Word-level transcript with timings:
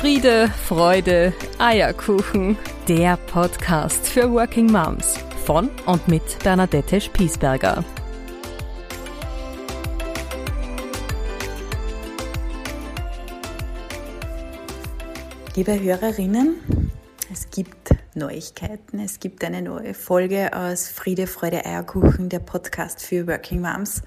Friede, 0.00 0.48
Freude, 0.48 1.34
Eierkuchen. 1.58 2.56
Der 2.88 3.18
Podcast 3.18 4.08
für 4.08 4.32
Working 4.32 4.72
Moms 4.72 5.18
von 5.44 5.68
und 5.84 6.08
mit 6.08 6.22
Bernadette 6.42 7.02
Spiesberger. 7.02 7.84
Liebe 15.54 15.78
Hörerinnen, 15.78 16.90
es 17.30 17.50
gibt 17.50 17.90
Neuigkeiten. 18.14 19.00
Es 19.00 19.20
gibt 19.20 19.44
eine 19.44 19.60
neue 19.60 19.92
Folge 19.92 20.56
aus 20.56 20.88
Friede, 20.88 21.26
Freude, 21.26 21.66
Eierkuchen, 21.66 22.30
der 22.30 22.38
Podcast 22.38 23.04
für 23.04 23.26
Working 23.26 23.60
Moms. 23.60 24.00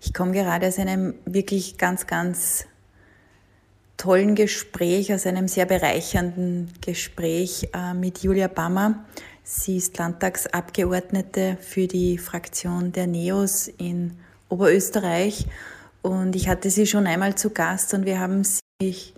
Ich 0.00 0.14
komme 0.14 0.32
gerade 0.32 0.68
aus 0.68 0.78
einem 0.78 1.12
wirklich 1.26 1.76
ganz, 1.76 2.06
ganz 2.06 2.64
tollen 4.00 4.34
Gespräch, 4.34 5.12
aus 5.12 5.26
einem 5.26 5.46
sehr 5.46 5.66
bereichernden 5.66 6.72
Gespräch 6.80 7.68
äh, 7.74 7.92
mit 7.92 8.22
Julia 8.22 8.48
Bammer. 8.48 9.04
Sie 9.44 9.76
ist 9.76 9.98
Landtagsabgeordnete 9.98 11.58
für 11.60 11.86
die 11.86 12.16
Fraktion 12.16 12.92
der 12.92 13.06
NEOS 13.06 13.68
in 13.68 14.12
Oberösterreich 14.48 15.46
und 16.00 16.34
ich 16.34 16.48
hatte 16.48 16.70
sie 16.70 16.86
schon 16.86 17.06
einmal 17.06 17.34
zu 17.34 17.50
Gast 17.50 17.92
und 17.92 18.06
wir 18.06 18.18
haben 18.18 18.42
sich 18.80 19.14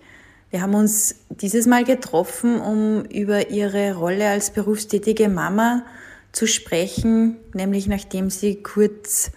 wir 0.49 0.61
haben 0.61 0.75
uns 0.75 1.15
dieses 1.29 1.65
Mal 1.65 1.83
getroffen, 1.83 2.59
um 2.59 3.05
über 3.05 3.49
ihre 3.49 3.95
Rolle 3.95 4.29
als 4.29 4.51
berufstätige 4.51 5.27
Mama 5.27 5.83
zu 6.31 6.45
sprechen, 6.45 7.37
nämlich 7.53 7.87
nachdem 7.87 8.29
sie 8.29 8.61
kurz 8.61 9.31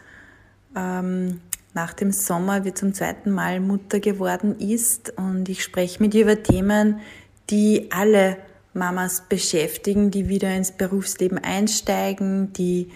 ähm, 0.76 1.40
nach 1.76 1.92
dem 1.92 2.10
Sommer 2.10 2.64
wie 2.64 2.72
zum 2.72 2.94
zweiten 2.94 3.30
Mal 3.30 3.60
Mutter 3.60 4.00
geworden 4.00 4.58
ist. 4.58 5.12
Und 5.16 5.48
ich 5.50 5.62
spreche 5.62 6.02
mit 6.02 6.14
ihr 6.14 6.22
über 6.22 6.42
Themen, 6.42 7.00
die 7.50 7.90
alle 7.90 8.38
Mamas 8.72 9.24
beschäftigen, 9.28 10.10
die 10.10 10.28
wieder 10.28 10.52
ins 10.56 10.72
Berufsleben 10.72 11.38
einsteigen, 11.38 12.54
die 12.54 12.88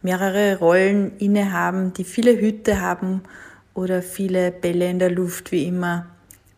mehrere 0.00 0.58
Rollen 0.58 1.16
innehaben, 1.18 1.92
die 1.92 2.04
viele 2.04 2.40
Hüte 2.40 2.80
haben 2.80 3.22
oder 3.74 4.00
viele 4.00 4.52
Bälle 4.52 4.88
in 4.88 5.00
der 5.00 5.10
Luft, 5.10 5.50
wie 5.50 5.66
immer 5.66 6.06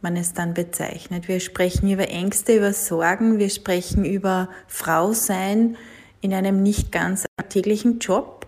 man 0.03 0.17
es 0.17 0.35
dann 0.35 0.53
bezeichnet. 0.53 1.27
Wir 1.27 1.41
sprechen 1.41 1.91
über 1.91 2.09
Ängste, 2.11 2.55
über 2.55 2.75
Sorgen, 2.75 3.39
wir 3.39 3.49
sprechen 3.49 4.05
über 4.05 4.51
Frau 4.69 5.13
sein 5.13 5.77
in 6.21 6.35
einem 6.35 6.63
nicht 6.63 6.93
ganz 6.93 7.25
alltäglichen 7.37 7.99
Job 7.99 8.42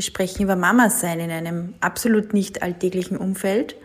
wir 0.00 0.04
sprechen 0.04 0.44
über 0.44 0.56
Mama 0.56 0.88
sein 0.88 1.20
in 1.20 1.30
einem 1.30 1.74
absolut 1.82 2.32
nicht 2.32 2.62
alltäglichen 2.62 3.18
Umfeld, 3.18 3.76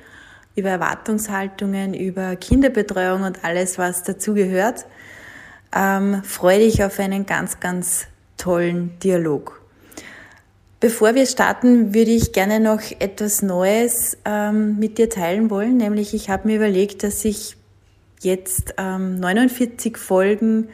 über 0.56 0.70
Erwartungshaltungen, 0.70 1.94
über 1.94 2.38
Kinderbetreuung 2.38 3.24
und 3.24 3.44
alles, 3.44 3.78
was 3.78 4.04
dazugehört. 4.04 4.86
Ähm, 5.76 6.24
freue 6.24 6.60
dich 6.60 6.86
auf 6.86 7.00
einen 7.00 7.26
ganz, 7.26 7.60
ganz 7.60 8.08
tollen 8.38 8.98
Dialog. 9.00 9.62
Bevor 10.80 11.16
wir 11.16 11.26
starten, 11.26 11.94
würde 11.94 12.12
ich 12.12 12.32
gerne 12.32 12.62
noch 12.62 12.80
etwas 13.00 13.42
Neues 13.42 14.18
ähm, 14.24 14.80
mit 14.80 14.98
dir 14.98 15.10
teilen 15.10 15.50
wollen, 15.50 15.76
nämlich 15.76 16.14
ich 16.14 16.30
habe 16.30 16.48
mir 16.48 16.56
überlegt, 16.56 17.04
dass 17.04 17.26
ich 17.26 17.58
jetzt 18.22 18.76
ähm, 18.78 19.20
49 19.20 19.98
Folgen 19.98 20.70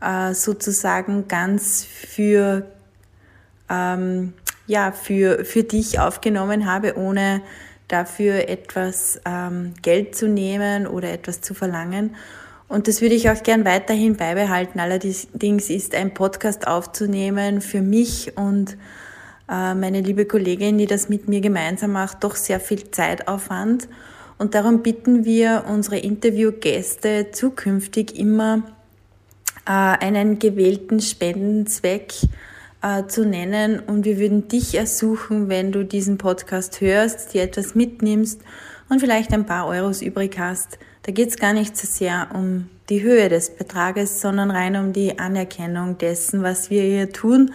äh, 0.00 0.32
sozusagen 0.32 1.28
ganz 1.28 1.84
für 1.84 2.64
ähm, 3.68 4.32
ja, 4.66 4.92
für, 4.92 5.44
für 5.44 5.62
dich 5.62 5.98
aufgenommen 5.98 6.70
habe, 6.70 6.96
ohne 6.96 7.42
dafür 7.88 8.48
etwas 8.48 9.20
ähm, 9.24 9.74
Geld 9.82 10.16
zu 10.16 10.28
nehmen 10.28 10.86
oder 10.86 11.12
etwas 11.12 11.40
zu 11.40 11.54
verlangen. 11.54 12.16
Und 12.68 12.88
das 12.88 13.00
würde 13.00 13.14
ich 13.14 13.30
auch 13.30 13.42
gern 13.42 13.64
weiterhin 13.64 14.16
beibehalten. 14.16 14.80
Allerdings 14.80 15.70
ist 15.70 15.94
ein 15.94 16.14
Podcast 16.14 16.66
aufzunehmen 16.66 17.60
für 17.60 17.80
mich 17.80 18.36
und 18.36 18.76
äh, 19.48 19.74
meine 19.74 20.00
liebe 20.00 20.24
Kollegin, 20.24 20.78
die 20.78 20.86
das 20.86 21.08
mit 21.08 21.28
mir 21.28 21.40
gemeinsam 21.40 21.92
macht, 21.92 22.24
doch 22.24 22.34
sehr 22.34 22.58
viel 22.58 22.90
Zeitaufwand. 22.90 23.88
Und 24.38 24.54
darum 24.54 24.82
bitten 24.82 25.24
wir 25.24 25.64
unsere 25.68 25.98
Interviewgäste 25.98 27.30
zukünftig 27.30 28.18
immer 28.18 28.62
äh, 29.64 29.70
einen 29.70 30.40
gewählten 30.40 31.00
Spendenzweck 31.00 32.14
äh, 32.82 33.06
zu 33.06 33.24
nennen 33.24 33.80
und 33.80 34.04
wir 34.04 34.18
würden 34.18 34.48
dich 34.48 34.74
ersuchen, 34.74 35.48
wenn 35.48 35.72
du 35.72 35.84
diesen 35.84 36.18
Podcast 36.18 36.80
hörst, 36.80 37.34
dir 37.34 37.42
etwas 37.42 37.74
mitnimmst 37.74 38.40
und 38.88 39.00
vielleicht 39.00 39.32
ein 39.32 39.46
paar 39.46 39.66
Euros 39.66 40.02
übrig 40.02 40.38
hast. 40.38 40.78
Da 41.02 41.12
geht 41.12 41.28
es 41.28 41.36
gar 41.36 41.52
nicht 41.52 41.76
so 41.76 41.86
sehr 41.86 42.28
um 42.34 42.68
die 42.88 43.02
Höhe 43.02 43.28
des 43.28 43.50
Betrages, 43.50 44.20
sondern 44.20 44.50
rein 44.50 44.76
um 44.76 44.92
die 44.92 45.18
Anerkennung 45.18 45.98
dessen, 45.98 46.42
was 46.42 46.70
wir 46.70 46.82
hier 46.82 47.12
tun. 47.12 47.52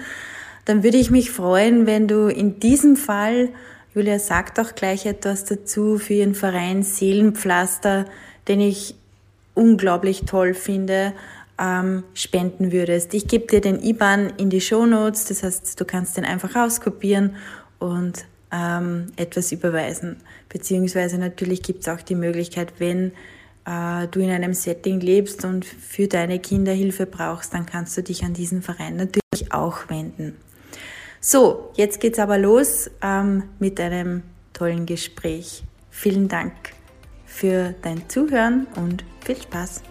Dann 0.65 0.83
würde 0.83 0.97
ich 0.97 1.11
mich 1.11 1.31
freuen, 1.31 1.85
wenn 1.85 2.07
du 2.07 2.27
in 2.27 2.59
diesem 2.59 2.95
Fall, 2.95 3.49
Julia 3.93 4.19
sagt 4.19 4.59
auch 4.59 4.75
gleich 4.75 5.05
etwas 5.05 5.45
dazu, 5.45 5.97
für 5.97 6.13
ihren 6.13 6.35
Verein 6.35 6.83
Seelenpflaster, 6.83 8.05
den 8.47 8.61
ich 8.61 8.95
unglaublich 9.53 10.23
toll 10.25 10.53
finde, 10.53 11.13
ähm, 11.61 12.03
spenden 12.15 12.71
würdest. 12.71 13.13
Ich 13.13 13.27
gebe 13.27 13.45
dir 13.45 13.61
den 13.61 13.81
IBAN 13.81 14.33
in 14.37 14.49
die 14.49 14.61
Show 14.61 14.85
Notes, 14.85 15.25
das 15.25 15.43
heißt, 15.43 15.79
du 15.79 15.85
kannst 15.85 16.17
den 16.17 16.25
einfach 16.25 16.55
rauskopieren 16.55 17.35
und 17.79 18.25
ähm, 18.51 19.11
etwas 19.15 19.51
überweisen. 19.51 20.17
Beziehungsweise 20.49 21.17
natürlich 21.17 21.61
gibt 21.61 21.81
es 21.81 21.87
auch 21.87 22.01
die 22.01 22.15
Möglichkeit, 22.15 22.73
wenn 22.79 23.11
äh, 23.65 24.07
du 24.09 24.19
in 24.19 24.31
einem 24.31 24.53
Setting 24.53 24.99
lebst 24.99 25.45
und 25.45 25.63
für 25.63 26.07
deine 26.07 26.39
Kinder 26.39 26.73
Hilfe 26.73 27.05
brauchst, 27.05 27.53
dann 27.53 27.65
kannst 27.65 27.95
du 27.95 28.03
dich 28.03 28.23
an 28.23 28.33
diesen 28.33 28.63
Verein 28.63 28.95
natürlich 28.95 29.53
auch 29.53 29.87
wenden. 29.89 30.35
So, 31.19 31.71
jetzt 31.75 31.99
geht's 31.99 32.17
aber 32.17 32.39
los 32.39 32.89
ähm, 33.03 33.43
mit 33.59 33.79
einem 33.79 34.23
tollen 34.53 34.87
Gespräch. 34.87 35.63
Vielen 35.91 36.27
Dank 36.27 36.53
für 37.27 37.75
dein 37.83 38.09
Zuhören 38.09 38.65
und 38.75 39.03
viel 39.23 39.37
Spaß. 39.37 39.90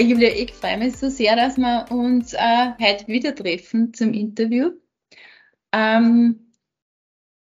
Julia, 0.00 0.30
ich 0.30 0.52
freue 0.52 0.78
mich 0.78 0.96
so 0.96 1.08
sehr, 1.08 1.34
dass 1.34 1.56
wir 1.56 1.86
uns 1.90 2.32
äh, 2.32 2.72
heute 2.80 3.08
wieder 3.08 3.34
treffen 3.34 3.92
zum 3.92 4.12
Interview. 4.12 4.70
Ähm, 5.72 6.52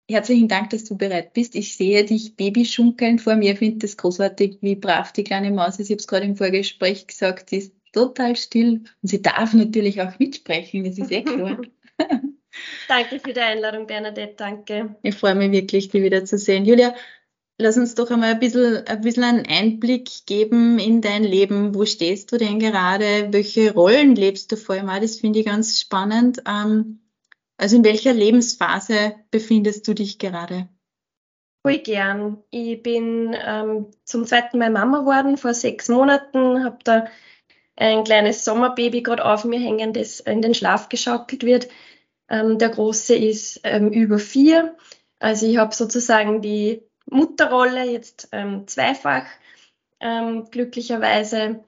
herzlichen 0.10 0.48
Dank, 0.48 0.72
dass 0.72 0.86
du 0.86 0.98
bereit 0.98 1.34
bist. 1.34 1.56
Ich 1.56 1.78
sehe 1.78 2.04
dich 2.06 2.36
babyschunkeln 2.36 3.20
vor 3.20 3.36
mir. 3.36 3.54
Ich 3.54 3.60
finde 3.60 3.78
das 3.80 3.98
großartig, 3.98 4.58
wie 4.62 4.76
brav 4.76 5.12
die 5.12 5.24
kleine 5.24 5.52
Maus 5.52 5.80
ist. 5.80 5.88
Ich 5.88 5.92
habe 5.92 6.00
es 6.00 6.08
gerade 6.08 6.26
im 6.26 6.36
Vorgespräch 6.36 7.06
gesagt, 7.06 7.52
sie 7.52 7.58
ist 7.58 7.74
total 7.94 8.36
still 8.36 8.84
und 9.02 9.10
sie 9.10 9.22
darf 9.22 9.54
natürlich 9.54 10.02
auch 10.02 10.18
mitsprechen, 10.18 10.84
das 10.84 10.98
ist 10.98 11.12
eh 11.12 11.24
klar. 11.24 11.62
danke 12.88 13.20
für 13.20 13.34
die 13.34 13.40
Einladung, 13.40 13.86
Bernadette, 13.86 14.34
danke. 14.36 14.96
Ich 15.04 15.16
freue 15.16 15.36
mich 15.36 15.52
wirklich, 15.52 15.90
dich 15.90 16.02
wieder 16.02 16.26
zu 16.26 16.38
sehen. 16.38 16.66
Julia, 16.66 16.96
lass 17.60 17.78
uns 17.78 17.94
doch 17.94 18.10
einmal 18.10 18.32
ein 18.32 18.40
bisschen, 18.40 18.88
ein 18.88 19.02
bisschen 19.02 19.24
einen 19.24 19.46
Einblick 19.46 20.26
geben 20.26 20.80
in 20.80 21.02
dein 21.02 21.24
Leben. 21.24 21.76
Wo 21.76 21.86
stehst 21.86 22.32
du 22.32 22.38
denn 22.38 22.60
gerade? 22.60 23.28
Welche 23.32 23.74
Rollen 23.74 24.16
lebst 24.16 24.52
du 24.52 24.58
vor 24.58 24.76
allem? 24.76 24.88
Das 25.02 25.18
finde 25.18 25.40
ich 25.40 25.46
ganz 25.46 25.80
spannend. 25.80 26.42
Ähm, 26.48 27.02
also 27.58 27.76
in 27.76 27.84
welcher 27.84 28.14
Lebensphase 28.14 29.16
befindest 29.30 29.88
du 29.88 29.94
dich 29.94 30.18
gerade? 30.18 30.70
Voll 31.62 31.80
gern. 31.80 32.42
Ich 32.50 32.82
bin 32.82 33.36
ähm, 33.46 33.88
zum 34.06 34.26
zweiten 34.26 34.58
Mal 34.58 34.70
Mama 34.70 35.00
geworden 35.00 35.36
vor 35.36 35.54
sechs 35.54 35.90
Monaten, 35.90 36.64
habe 36.64 36.78
da 36.86 37.08
ein 37.76 38.06
kleines 38.06 38.46
Sommerbaby 38.46 39.02
gerade 39.02 39.26
auf 39.26 39.44
mir 39.44 39.60
hängen, 39.60 39.92
das 39.92 40.22
in 40.22 40.42
den 40.42 40.54
Schlaf 40.54 40.88
geschaukelt 40.88 41.44
wird. 41.44 41.68
Ähm, 42.30 42.58
der 42.58 42.70
Große 42.70 43.16
ist 43.16 43.60
ähm, 43.64 43.90
über 43.92 44.20
vier. 44.20 44.78
Also 45.20 45.46
ich 45.46 45.58
habe 45.58 45.76
sozusagen 45.76 46.42
die 46.42 46.89
Mutterrolle, 47.10 47.86
jetzt 47.86 48.30
ähm, 48.32 48.68
zweifach 48.68 49.26
ähm, 50.00 50.46
glücklicherweise. 50.52 51.64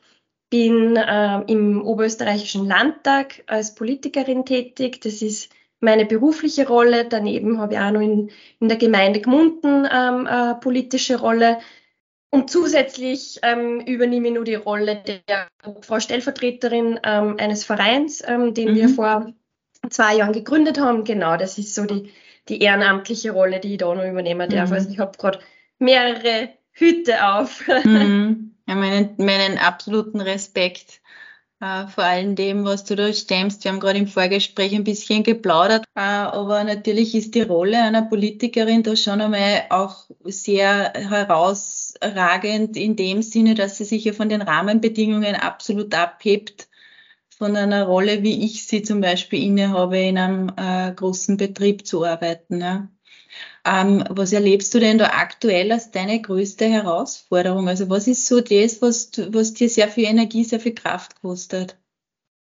Bin 0.50 0.98
äh, 0.98 1.42
im 1.48 1.82
Oberösterreichischen 1.82 2.68
Landtag 2.68 3.44
als 3.48 3.74
Politikerin 3.74 4.46
tätig. 4.46 5.00
Das 5.02 5.22
ist 5.22 5.50
meine 5.80 6.06
berufliche 6.06 6.68
Rolle. 6.68 7.06
Daneben 7.06 7.60
habe 7.60 7.74
ich 7.74 7.80
auch 7.80 7.92
noch 7.92 8.02
in, 8.02 8.32
in 8.60 8.68
der 8.68 8.78
Gemeinde 8.78 9.22
Gmunden 9.22 9.88
ähm, 9.90 10.28
äh, 10.28 10.56
politische 10.56 11.20
Rolle. 11.20 11.60
Und 12.30 12.50
zusätzlich 12.50 13.40
ähm, 13.44 13.82
übernehme 13.82 14.30
ich 14.30 14.34
nur 14.34 14.46
die 14.46 14.56
Rolle 14.56 15.04
der 15.28 15.48
Frau 15.82 16.00
Stellvertreterin 16.00 17.00
ähm, 17.04 17.36
eines 17.38 17.66
Vereins, 17.66 18.24
ähm, 18.26 18.54
den 18.54 18.72
mhm. 18.72 18.76
wir 18.76 18.90
vor 18.90 19.34
zwei 19.90 20.16
Jahren 20.16 20.32
gegründet 20.32 20.80
haben. 20.80 21.04
Genau, 21.04 21.36
das 21.36 21.58
ist 21.58 21.76
so 21.76 21.86
die, 21.86 22.12
die 22.52 22.62
ehrenamtliche 22.62 23.32
Rolle, 23.32 23.60
die 23.60 23.74
ich 23.74 23.78
da 23.80 23.94
noch 23.96 24.06
übernehmen 24.06 24.50
darf. 24.50 24.70
Mhm. 24.70 24.76
Also 24.76 24.90
ich 24.90 25.00
habe 25.00 25.18
gerade 25.18 25.40
mehrere 25.80 26.50
Hüte 26.72 27.26
auf. 27.28 27.64
Mhm. 27.84 28.56
Ja, 28.68 28.76
meinen, 28.76 29.16
meinen 29.18 29.58
absoluten 29.58 30.22
Respekt. 30.22 31.02
äh, 31.62 31.88
vor 31.88 32.04
allem 32.04 32.36
dem, 32.36 32.66
was 32.66 32.86
du 32.86 32.96
da 32.96 33.14
stemmst. 33.14 33.64
Wir 33.64 33.72
haben 33.72 33.80
gerade 33.80 34.00
im 34.00 34.08
Vorgespräch 34.08 34.74
ein 34.76 34.84
bisschen 34.84 35.24
geplaudert, 35.24 35.86
äh, 35.96 36.02
aber 36.02 36.64
natürlich 36.64 37.16
ist 37.16 37.36
die 37.36 37.42
Rolle 37.42 37.82
einer 37.82 38.02
Politikerin 38.04 38.84
da 38.84 38.96
schon 38.96 39.22
einmal 39.22 39.64
auch 39.70 40.06
sehr 40.24 40.94
herausragend 40.96 42.78
in 42.78 42.96
dem 42.96 43.22
Sinne, 43.22 43.56
dass 43.56 43.78
sie 43.78 43.86
sich 43.86 44.06
ja 44.06 44.14
von 44.14 44.30
den 44.30 44.42
Rahmenbedingungen 44.42 45.36
absolut 45.36 45.94
abhebt 45.96 46.68
von 47.42 47.58
einer 47.58 47.86
Rolle, 47.86 48.22
wie 48.22 48.46
ich 48.46 48.68
sie 48.68 48.84
zum 48.84 49.02
Beispiel 49.02 49.44
innehabe, 49.44 49.98
in 49.98 50.20
einem 50.20 50.54
äh, 50.58 50.94
großen 50.94 51.38
Betrieb 51.38 51.88
zu 51.88 52.06
arbeiten. 52.06 52.62
Ja. 52.62 52.88
Ähm, 53.66 54.04
was 54.12 54.32
erlebst 54.32 54.72
du 54.76 54.80
denn 54.80 55.00
da 55.00 55.06
aktuell 55.06 55.72
als 55.72 55.90
deine 55.90 56.22
größte 56.22 56.66
Herausforderung? 56.66 57.68
Also 57.68 57.90
was 57.90 58.08
ist 58.08 58.28
so 58.28 58.42
das, 58.42 58.84
was, 58.84 59.10
was 59.30 59.56
dir 59.56 59.70
sehr 59.70 59.88
viel 59.88 60.06
Energie, 60.06 60.44
sehr 60.44 60.60
viel 60.60 60.76
Kraft 60.76 61.20
kostet? 61.20 61.80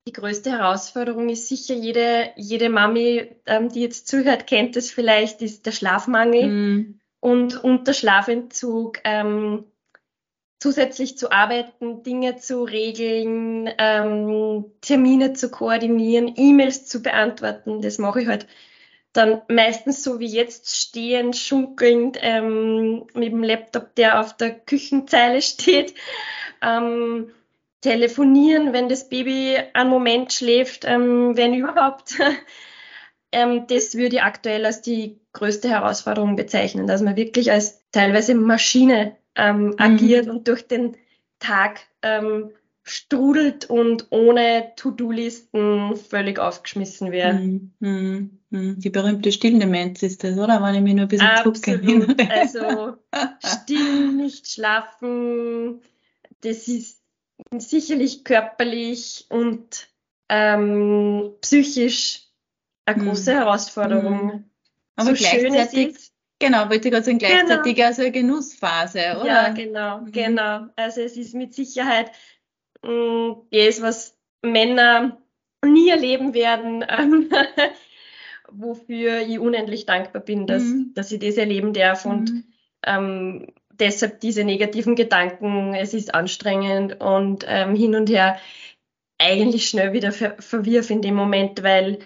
Die 0.08 0.12
größte 0.12 0.50
Herausforderung 0.50 1.28
ist 1.28 1.46
sicher, 1.46 1.74
jede, 1.74 2.30
jede 2.34 2.68
Mami, 2.68 3.30
ähm, 3.46 3.68
die 3.68 3.82
jetzt 3.82 4.08
zuhört, 4.08 4.48
kennt 4.48 4.76
es 4.76 4.90
vielleicht, 4.90 5.40
ist 5.40 5.66
der 5.66 5.72
Schlafmangel 5.72 6.48
mm. 6.48 7.00
und 7.20 7.62
unter 7.62 7.94
Schlafentzug 7.94 8.98
ähm, 9.04 9.69
zusätzlich 10.60 11.16
zu 11.18 11.32
arbeiten, 11.32 12.02
Dinge 12.02 12.36
zu 12.36 12.62
regeln, 12.62 13.68
ähm, 13.78 14.66
Termine 14.82 15.32
zu 15.32 15.50
koordinieren, 15.50 16.32
E-Mails 16.36 16.86
zu 16.86 17.02
beantworten. 17.02 17.80
Das 17.80 17.98
mache 17.98 18.22
ich 18.22 18.28
halt 18.28 18.46
dann 19.12 19.42
meistens 19.48 20.04
so 20.04 20.20
wie 20.20 20.26
jetzt 20.26 20.76
stehend, 20.76 21.36
schunkelnd 21.36 22.18
ähm, 22.20 23.06
mit 23.14 23.32
dem 23.32 23.42
Laptop, 23.42 23.94
der 23.96 24.20
auf 24.20 24.36
der 24.36 24.50
Küchenzeile 24.50 25.42
steht. 25.42 25.94
Ähm, 26.62 27.32
telefonieren, 27.80 28.74
wenn 28.74 28.90
das 28.90 29.08
Baby 29.08 29.56
einen 29.72 29.88
Moment 29.88 30.32
schläft, 30.32 30.84
ähm, 30.84 31.36
wenn 31.36 31.54
überhaupt. 31.54 32.18
ähm, 33.32 33.66
das 33.66 33.94
würde 33.94 34.16
ich 34.16 34.22
aktuell 34.22 34.66
als 34.66 34.82
die 34.82 35.18
größte 35.32 35.70
Herausforderung 35.70 36.36
bezeichnen, 36.36 36.86
dass 36.86 37.00
man 37.00 37.16
wirklich 37.16 37.50
als 37.50 37.82
teilweise 37.90 38.34
Maschine 38.34 39.16
ähm, 39.40 39.68
mhm. 39.68 39.74
agiert 39.78 40.28
und 40.28 40.46
durch 40.46 40.68
den 40.68 40.96
Tag 41.38 41.80
ähm, 42.02 42.50
strudelt 42.82 43.68
und 43.70 44.06
ohne 44.10 44.72
To-Do-Listen 44.76 45.96
völlig 45.96 46.38
aufgeschmissen 46.38 47.10
wird. 47.10 47.40
Mhm. 47.40 47.72
Mhm. 47.80 48.38
mhm. 48.50 48.80
Die 48.80 48.90
berühmte 48.90 49.32
Stilldemenz 49.32 50.02
ist 50.02 50.24
das, 50.24 50.38
oder? 50.38 50.62
Wenn 50.62 50.74
ich 50.74 50.82
mich 50.82 50.94
nur 50.94 51.06
ein 51.06 51.08
bisschen 51.08 51.26
Absolut. 51.26 52.20
Also 52.30 52.96
still, 53.44 54.12
nicht 54.12 54.48
schlafen, 54.48 55.80
das 56.42 56.68
ist 56.68 57.00
sicherlich 57.56 58.24
körperlich 58.24 59.26
und 59.30 59.88
ähm, 60.28 61.32
psychisch 61.40 62.26
eine 62.84 63.02
mhm. 63.02 63.08
große 63.08 63.32
Herausforderung. 63.32 64.26
Mhm. 64.26 64.44
Aber 64.96 65.16
so 65.16 65.24
gleichzeitig, 65.24 65.96
genau, 66.40 66.68
wollte 66.68 66.88
ich 66.88 66.92
gerade 66.92 67.04
sagen, 67.04 67.18
gleichzeitig 67.18 67.76
genau. 67.76 67.86
also 67.86 68.02
eine 68.02 68.10
Genussphase, 68.10 69.18
oder? 69.20 69.26
Ja, 69.26 69.48
genau, 69.50 70.00
mhm. 70.00 70.12
genau. 70.12 70.66
Also 70.74 71.02
es 71.02 71.16
ist 71.16 71.34
mit 71.34 71.54
Sicherheit 71.54 72.10
das, 72.82 73.82
was 73.82 74.18
Männer 74.42 75.20
nie 75.64 75.90
erleben 75.90 76.34
werden, 76.34 76.84
ähm, 76.88 77.30
wofür 78.50 79.20
ich 79.20 79.38
unendlich 79.38 79.86
dankbar 79.86 80.22
bin, 80.22 80.46
dass, 80.46 80.62
mhm. 80.62 80.92
dass 80.94 81.12
ich 81.12 81.20
das 81.20 81.36
erleben 81.36 81.72
darf 81.72 82.06
und 82.06 82.30
mhm. 82.30 82.44
ähm, 82.86 83.46
deshalb 83.70 84.20
diese 84.20 84.44
negativen 84.44 84.96
Gedanken, 84.96 85.74
es 85.74 85.94
ist 85.94 86.14
anstrengend 86.14 87.00
und 87.00 87.44
ähm, 87.46 87.74
hin 87.76 87.94
und 87.94 88.08
her 88.08 88.38
eigentlich 89.18 89.68
schnell 89.68 89.92
wieder 89.92 90.12
ver 90.12 90.36
verwirf 90.38 90.90
in 90.90 91.02
dem 91.02 91.14
Moment, 91.14 91.62
weil, 91.62 91.98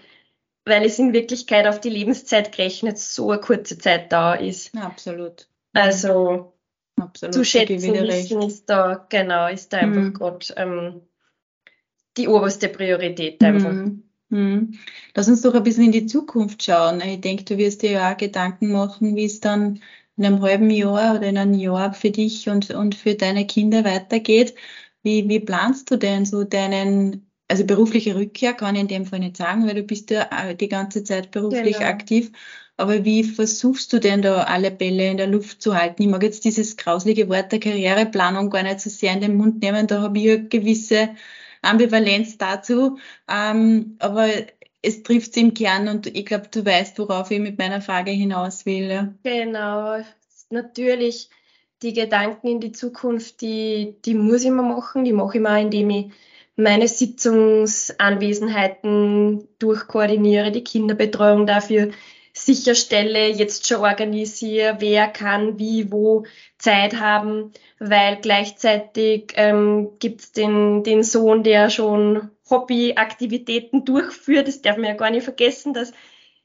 weil 0.64 0.84
es 0.84 0.98
in 0.98 1.12
Wirklichkeit 1.12 1.66
auf 1.66 1.80
die 1.80 1.90
Lebenszeit 1.90 2.52
gerechnet 2.52 2.98
so 2.98 3.30
eine 3.30 3.40
kurze 3.40 3.78
Zeit 3.78 4.12
da 4.12 4.34
ist. 4.34 4.74
absolut. 4.76 5.48
Also 5.72 6.54
Absolut, 6.96 7.34
zu 7.34 7.44
schätzen 7.44 7.92
wissen 7.92 8.42
ist 8.42 8.70
da, 8.70 9.06
genau, 9.08 9.48
ist 9.48 9.72
da 9.72 9.78
einfach 9.78 10.00
mhm. 10.00 10.14
gerade 10.14 10.46
ähm, 10.56 11.00
die 12.16 12.28
oberste 12.28 12.68
Priorität 12.68 13.42
einfach. 13.42 13.72
Mhm. 13.72 14.04
Mhm. 14.28 14.78
Lass 15.14 15.28
uns 15.28 15.42
doch 15.42 15.54
ein 15.54 15.62
bisschen 15.62 15.86
in 15.86 15.92
die 15.92 16.06
Zukunft 16.06 16.62
schauen. 16.62 17.00
Ich 17.00 17.20
denke, 17.20 17.44
du 17.44 17.58
wirst 17.58 17.82
dir 17.82 17.90
ja 17.90 18.12
auch 18.12 18.16
Gedanken 18.16 18.70
machen, 18.72 19.16
wie 19.16 19.24
es 19.24 19.40
dann 19.40 19.80
in 20.16 20.24
einem 20.24 20.42
halben 20.42 20.70
Jahr 20.70 21.16
oder 21.16 21.26
in 21.26 21.38
einem 21.38 21.54
Jahr 21.54 21.92
für 21.92 22.10
dich 22.10 22.48
und, 22.48 22.70
und 22.70 22.94
für 22.94 23.14
deine 23.14 23.46
Kinder 23.46 23.84
weitergeht. 23.84 24.54
Wie, 25.02 25.28
wie 25.28 25.40
planst 25.40 25.90
du 25.90 25.96
denn 25.96 26.24
so 26.24 26.44
deinen, 26.44 27.23
also 27.48 27.64
berufliche 27.64 28.16
Rückkehr 28.16 28.54
kann 28.54 28.74
ich 28.74 28.80
in 28.80 28.88
dem 28.88 29.06
Fall 29.06 29.18
nicht 29.20 29.36
sagen, 29.36 29.66
weil 29.66 29.74
du 29.74 29.82
bist 29.82 30.10
ja 30.10 30.54
die 30.54 30.68
ganze 30.68 31.04
Zeit 31.04 31.30
beruflich 31.30 31.78
genau. 31.78 31.88
aktiv. 31.88 32.30
Aber 32.76 33.04
wie 33.04 33.22
versuchst 33.22 33.92
du 33.92 34.00
denn 34.00 34.22
da 34.22 34.42
alle 34.44 34.70
Bälle 34.70 35.08
in 35.08 35.16
der 35.16 35.28
Luft 35.28 35.62
zu 35.62 35.76
halten? 35.76 36.02
Ich 36.02 36.08
mag 36.08 36.22
jetzt 36.22 36.44
dieses 36.44 36.76
grauslige 36.76 37.28
Wort 37.28 37.52
der 37.52 37.60
Karriereplanung 37.60 38.50
gar 38.50 38.64
nicht 38.64 38.80
so 38.80 38.90
sehr 38.90 39.12
in 39.12 39.20
den 39.20 39.36
Mund 39.36 39.62
nehmen. 39.62 39.86
Da 39.86 40.00
habe 40.00 40.18
ich 40.18 40.30
eine 40.30 40.48
gewisse 40.48 41.10
Ambivalenz 41.62 42.36
dazu. 42.36 42.98
Ähm, 43.28 43.96
aber 44.00 44.28
es 44.82 45.02
trifft 45.02 45.30
es 45.30 45.36
im 45.36 45.54
Kern 45.54 45.88
und 45.88 46.06
ich 46.08 46.26
glaube, 46.26 46.48
du 46.50 46.64
weißt, 46.64 46.98
worauf 46.98 47.30
ich 47.30 47.38
mit 47.38 47.58
meiner 47.58 47.80
Frage 47.80 48.10
hinaus 48.10 48.66
will. 48.66 49.14
Genau, 49.22 49.98
natürlich 50.50 51.30
die 51.82 51.92
Gedanken 51.92 52.48
in 52.48 52.60
die 52.60 52.72
Zukunft, 52.72 53.40
die, 53.40 53.96
die 54.04 54.14
muss 54.14 54.44
ich 54.44 54.50
mir 54.50 54.62
machen. 54.62 55.04
Die 55.04 55.12
mache 55.12 55.38
ich 55.38 55.42
mal, 55.42 55.60
indem 55.60 55.90
ich 55.90 56.06
meine 56.56 56.88
Sitzungsanwesenheiten 56.88 59.46
durchkoordiniere, 59.58 60.50
die 60.52 60.64
Kinderbetreuung 60.64 61.46
dafür 61.46 61.90
sicherstelle, 62.32 63.28
jetzt 63.28 63.66
schon 63.66 63.80
organisiere, 63.80 64.76
wer 64.80 65.08
kann 65.08 65.58
wie, 65.58 65.92
wo 65.92 66.24
Zeit 66.58 67.00
haben, 67.00 67.52
weil 67.78 68.18
gleichzeitig 68.20 69.32
ähm, 69.36 69.92
gibt 70.00 70.20
es 70.20 70.32
den, 70.32 70.82
den 70.82 71.04
Sohn, 71.04 71.44
der 71.44 71.70
schon 71.70 72.30
Hobbyaktivitäten 72.50 73.84
durchführt. 73.84 74.48
Das 74.48 74.62
darf 74.62 74.76
man 74.76 74.86
ja 74.86 74.94
gar 74.94 75.10
nicht 75.10 75.24
vergessen, 75.24 75.74
dass 75.74 75.92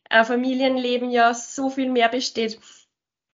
ein 0.09 0.25
Familienleben 0.25 1.09
ja 1.09 1.33
so 1.33 1.69
viel 1.69 1.89
mehr 1.89 2.09
besteht. 2.09 2.59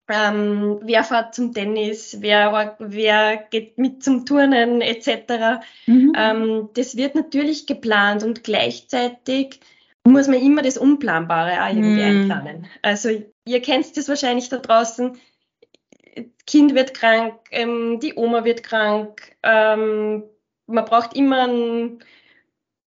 Ähm, 0.09 0.79
wer 0.81 1.03
fährt 1.03 1.35
zum 1.35 1.53
Tennis, 1.53 2.17
wer, 2.19 2.75
wer 2.79 3.38
geht 3.38 3.77
mit 3.77 4.03
zum 4.03 4.25
Turnen 4.25 4.81
etc. 4.81 5.61
Mhm. 5.85 6.13
Ähm, 6.17 6.69
das 6.73 6.97
wird 6.97 7.15
natürlich 7.15 7.67
geplant 7.67 8.23
und 8.23 8.44
gleichzeitig 8.44 9.59
muss 10.03 10.27
man 10.27 10.41
immer 10.41 10.61
das 10.61 10.77
Unplanbare 10.77 11.63
auch 11.63 11.69
irgendwie 11.69 12.01
mm. 12.01 12.21
einplanen. 12.21 12.68
Also 12.81 13.09
ihr 13.45 13.61
kennt 13.61 13.95
das 13.95 14.09
wahrscheinlich 14.09 14.49
da 14.49 14.57
draußen. 14.57 15.18
Kind 16.47 16.73
wird 16.73 16.94
krank, 16.94 17.35
ähm, 17.51 17.99
die 18.01 18.16
Oma 18.16 18.44
wird 18.44 18.63
krank, 18.63 19.35
ähm, 19.44 20.23
man 20.66 20.85
braucht 20.85 21.16
immer 21.16 21.44
einen 21.44 22.04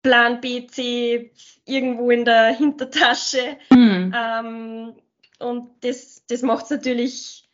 Plan 0.02 0.42
B, 0.42 0.66
C 0.68 1.32
irgendwo 1.66 2.10
in 2.10 2.26
der 2.26 2.56
Hintertasche. 2.56 3.58
Mm. 3.70 4.94
Und 5.42 5.70
das, 5.82 6.24
das 6.28 6.42
macht 6.42 6.66
es 6.66 6.70
natürlich 6.72 7.50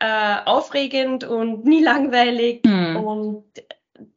äh, 0.00 0.36
aufregend 0.44 1.24
und 1.24 1.64
nie 1.64 1.82
langweilig 1.82 2.62
mm. 2.64 2.96
und 2.96 3.44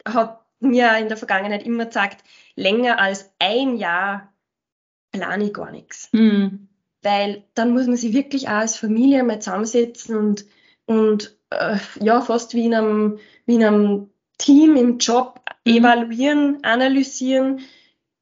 hat 0.06 0.46
mir 0.60 0.98
in 0.98 1.08
der 1.08 1.18
Vergangenheit 1.18 1.66
immer 1.66 1.86
gesagt, 1.86 2.24
länger 2.56 3.00
als 3.00 3.32
ein 3.40 3.78
Jahr 3.78 4.34
plane 5.12 5.46
ich 5.46 5.54
gar 5.54 5.72
nichts. 5.72 6.10
Mhm. 6.12 6.68
Weil 7.02 7.44
dann 7.54 7.72
muss 7.72 7.88
man 7.88 7.98
sich 7.98 8.14
wirklich 8.14 8.48
auch 8.48 8.54
als 8.54 8.78
Familie 8.78 9.24
mal 9.24 9.40
zusammensetzen 9.40 10.16
und, 10.16 10.46
und 10.86 11.38
äh, 11.52 11.78
ja, 12.02 12.22
fast 12.22 12.54
wie 12.54 12.66
in, 12.66 12.74
einem, 12.74 13.20
wie 13.46 13.56
in 13.56 13.64
einem 13.64 14.10
Team 14.38 14.76
im 14.76 14.98
Job 14.98 15.40
mhm. 15.66 15.76
evaluieren, 15.76 16.64
analysieren. 16.64 17.62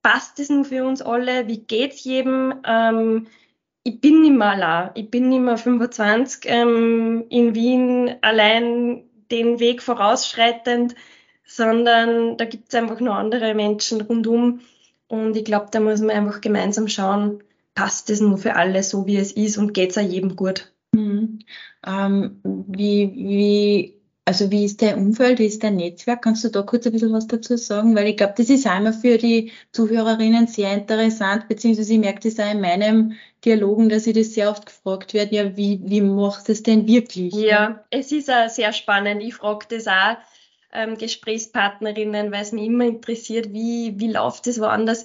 Passt 0.02 0.40
es 0.40 0.50
nun 0.50 0.66
für 0.66 0.86
uns 0.86 1.02
alle? 1.02 1.48
Wie 1.48 1.60
geht 1.60 1.94
es 1.94 2.04
jedem? 2.04 2.56
Ähm, 2.66 3.28
ich 3.84 4.00
bin 4.02 4.22
nicht 4.22 4.36
mehr 4.36 4.52
allein. 4.52 4.92
Ich 4.96 5.10
bin 5.10 5.30
nicht 5.30 5.42
mehr 5.42 5.58
25 5.58 6.44
ähm, 6.46 7.26
in 7.30 7.56
Wien 7.56 8.16
allein 8.22 9.04
den 9.32 9.60
Weg 9.60 9.82
vorausschreitend, 9.82 10.96
sondern 11.46 12.38
da 12.38 12.46
gibt 12.46 12.70
es 12.70 12.76
einfach 12.76 13.00
noch 13.00 13.16
andere 13.16 13.54
Menschen 13.54 14.02
rundum, 14.02 14.62
und 15.14 15.38
ich 15.38 15.46
glaube, 15.46 15.68
da 15.70 15.80
muss 15.80 16.02
man 16.02 16.10
einfach 16.10 16.42
gemeinsam 16.42 16.88
schauen, 16.88 17.44
passt 17.76 18.10
es 18.10 18.20
nur 18.20 18.40
für 18.40 18.56
alle 18.56 18.82
so, 18.82 19.06
wie 19.06 19.18
es 19.18 19.32
ist 19.32 19.60
und 19.60 19.74
geht 19.74 19.96
es 19.96 20.02
jedem 20.02 20.36
gut. 20.36 20.74
Mhm. 20.92 21.38
Ähm, 21.86 22.42
wie, 22.44 23.14
wie, 23.14 23.94
also 24.26 24.52
wie 24.52 24.64
ist 24.64 24.82
dein 24.82 24.98
Umfeld, 24.98 25.40
wie 25.40 25.46
ist 25.46 25.64
dein 25.64 25.76
Netzwerk? 25.76 26.22
Kannst 26.22 26.44
du 26.46 26.50
da 26.50 26.62
kurz 26.62 26.86
ein 26.86 26.94
bisschen 26.94 27.12
was 27.12 27.28
dazu 27.28 27.58
sagen? 27.58 27.96
Weil 27.96 28.08
ich 28.08 28.18
glaube, 28.18 28.36
das 28.38 28.50
ist 28.50 28.66
einmal 28.66 28.94
für 28.94 29.18
die 29.18 29.52
Zuhörerinnen 29.72 30.48
sehr 30.48 30.74
interessant, 30.74 31.48
beziehungsweise 31.50 31.94
ich 31.94 32.00
merke 32.00 32.30
das 32.30 32.40
auch 32.40 32.52
in 32.52 32.62
meinem 32.62 33.14
Dialogen, 33.44 33.90
dass 33.90 34.08
ich 34.08 34.16
das 34.16 34.34
sehr 34.34 34.50
oft 34.50 34.66
gefragt 34.66 35.14
werde, 35.14 35.36
ja, 35.36 35.58
wie, 35.58 35.82
wie 35.84 36.00
machst 36.00 36.48
du 36.48 36.54
es 36.54 36.64
denn 36.64 36.88
wirklich? 36.88 37.34
Ja, 37.34 37.84
es 37.90 38.14
ist 38.14 38.32
auch 38.32 38.48
sehr 38.48 38.72
spannend. 38.72 39.22
Ich 39.22 39.36
frage 39.36 39.66
das 39.70 39.88
auch 39.88 40.16
ähm, 40.72 40.98
Gesprächspartnerinnen, 40.98 42.32
weil 42.32 42.42
es 42.42 42.54
mich 42.54 42.66
immer 42.66 42.86
interessiert, 42.86 43.52
wie, 43.52 43.94
wie 43.98 44.12
läuft 44.12 44.48
es 44.48 44.60
woanders. 44.60 45.04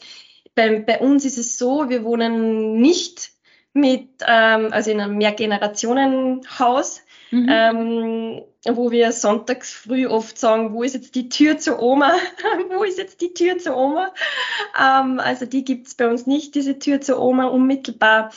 Bei, 0.54 0.78
bei 0.80 1.00
uns 1.00 1.25
ist 1.25 1.38
es 1.38 1.58
so, 1.58 1.88
wir 1.88 2.04
wohnen 2.04 2.80
nicht 2.80 3.30
mit, 3.72 4.08
ähm, 4.26 4.72
also 4.72 4.90
in 4.90 5.00
einem 5.00 5.18
Mehrgenerationenhaus, 5.18 7.02
mhm. 7.30 7.47
ähm, 7.49 8.42
wo 8.66 8.90
wir 8.90 9.12
sonntags 9.12 9.73
früh 9.73 10.06
oft 10.06 10.38
sagen, 10.38 10.73
wo 10.73 10.82
ist 10.82 10.94
jetzt 10.94 11.14
die 11.14 11.28
Tür 11.28 11.58
zur 11.58 11.80
Oma? 11.80 12.12
wo 12.70 12.85
ist 12.85 12.99
jetzt 12.99 13.20
die 13.20 13.35
Tür 13.35 13.58
zur 13.58 13.76
Oma? 13.76 14.12
Ähm, 14.78 15.20
also 15.20 15.47
die 15.47 15.64
gibt 15.64 15.87
es 15.87 15.94
bei 15.94 16.08
uns 16.08 16.26
nicht, 16.26 16.54
diese 16.54 16.78
Tür 16.78 17.00
zur 17.00 17.20
Oma 17.20 17.47
unmittelbar. 17.47 18.32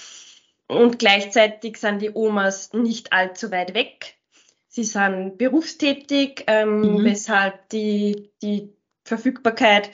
Und 0.68 1.00
gleichzeitig 1.00 1.78
sind 1.78 2.02
die 2.02 2.12
Omas 2.14 2.72
nicht 2.74 3.12
allzu 3.12 3.52
weit 3.52 3.74
weg. 3.74 4.16
Sie 4.70 4.86
sind 4.86 5.38
berufstätig, 5.38 6.46
ähm, 6.48 6.80
mhm. 6.80 7.04
weshalb 7.04 7.68
die, 7.70 8.32
die 8.42 8.70
Verfügbarkeit 9.04 9.92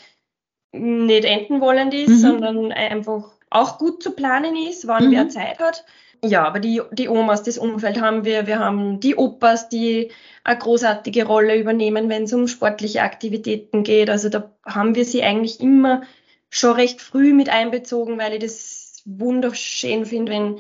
nicht 0.72 1.26
enden 1.26 1.62
wollend 1.62 1.94
ist, 1.96 2.10
mhm. 2.10 2.18
sondern 2.18 2.72
einfach 2.72 3.32
auch 3.50 3.80
gut 3.80 4.04
zu 4.04 4.12
planen 4.12 4.56
ist, 4.56 4.88
wann 4.88 5.08
mhm. 5.08 5.12
wer 5.14 5.30
Zeit 5.30 5.60
hat. 5.60 5.84
Ja, 6.24 6.46
aber 6.46 6.60
die, 6.60 6.82
die 6.92 7.10
Omas, 7.10 7.44
das 7.44 7.58
Umfeld 7.58 8.02
haben 8.02 8.26
wir. 8.26 8.48
Wir 8.48 8.60
haben 8.60 9.00
die 9.00 9.16
Opas, 9.16 9.70
die 9.70 10.12
eine 10.44 10.58
großartige 10.58 11.26
Rolle 11.26 11.58
übernehmen, 11.58 12.10
wenn 12.10 12.24
es 12.24 12.34
um 12.34 12.48
sportliche 12.48 13.04
Aktivitäten 13.04 13.84
geht. 13.84 14.10
Also 14.10 14.30
da 14.30 14.52
haben 14.66 14.96
wir 14.96 15.06
sie 15.06 15.24
eigentlich 15.24 15.60
immer 15.60 16.02
schon 16.50 16.74
recht 16.74 17.02
früh 17.02 17.34
mit 17.34 17.50
einbezogen, 17.50 18.18
weil 18.18 18.34
ich 18.34 18.40
das 18.40 19.04
wunderschön 19.06 20.06
finde, 20.06 20.32
wenn 20.32 20.60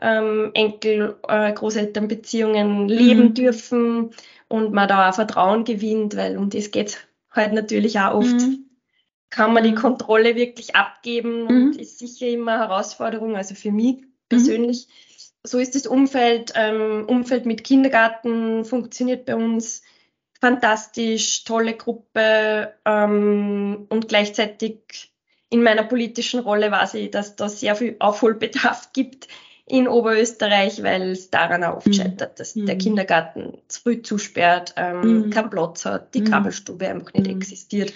ähm, 0.00 0.50
Enkel, 0.54 1.16
äh, 1.26 1.52
Großelternbeziehungen 1.52 2.88
leben 2.88 3.28
mhm. 3.28 3.34
dürfen 3.34 4.10
und 4.48 4.72
man 4.72 4.88
da 4.88 5.08
auch 5.08 5.14
Vertrauen 5.14 5.64
gewinnt, 5.64 6.16
weil 6.16 6.36
um 6.36 6.50
das 6.50 6.70
geht 6.70 7.06
halt 7.30 7.52
natürlich 7.52 7.98
auch 7.98 8.14
oft. 8.14 8.32
Mhm. 8.32 8.64
Kann 9.30 9.52
man 9.52 9.64
die 9.64 9.72
mhm. 9.72 9.76
Kontrolle 9.76 10.36
wirklich 10.36 10.74
abgeben 10.74 11.42
mhm. 11.42 11.48
und 11.48 11.76
ist 11.76 11.98
sicher 11.98 12.28
immer 12.28 12.52
eine 12.52 12.62
Herausforderung, 12.62 13.36
also 13.36 13.54
für 13.54 13.72
mich 13.72 14.07
persönlich. 14.28 14.88
So 15.44 15.58
ist 15.58 15.74
das 15.74 15.86
Umfeld, 15.86 16.52
ähm, 16.56 17.04
Umfeld 17.06 17.46
mit 17.46 17.64
Kindergarten 17.64 18.64
funktioniert 18.64 19.24
bei 19.24 19.36
uns 19.36 19.82
fantastisch, 20.40 21.44
tolle 21.44 21.74
Gruppe 21.74 22.74
ähm, 22.84 23.86
und 23.88 24.08
gleichzeitig 24.08 25.12
in 25.50 25.62
meiner 25.62 25.84
politischen 25.84 26.40
Rolle 26.40 26.70
weiß 26.70 26.94
ich, 26.94 27.10
dass 27.10 27.36
da 27.36 27.48
sehr 27.48 27.74
viel 27.76 27.96
Aufholbedarf 27.98 28.90
gibt 28.92 29.28
in 29.66 29.86
Oberösterreich, 29.86 30.82
weil 30.82 31.10
es 31.10 31.30
daran 31.30 31.62
auch 31.64 31.76
oft 31.76 31.86
mhm. 31.88 31.92
scheitert, 31.92 32.40
dass 32.40 32.56
mhm. 32.56 32.66
der 32.66 32.78
Kindergarten 32.78 33.58
früh 33.68 34.02
zusperrt, 34.02 34.74
ähm, 34.76 35.26
mhm. 35.26 35.30
keinen 35.30 35.50
Platz 35.50 35.84
hat, 35.84 36.14
die 36.14 36.22
mhm. 36.22 36.30
Kabelstube 36.30 36.88
einfach 36.88 37.12
nicht 37.12 37.26
mhm. 37.26 37.36
existiert. 37.36 37.92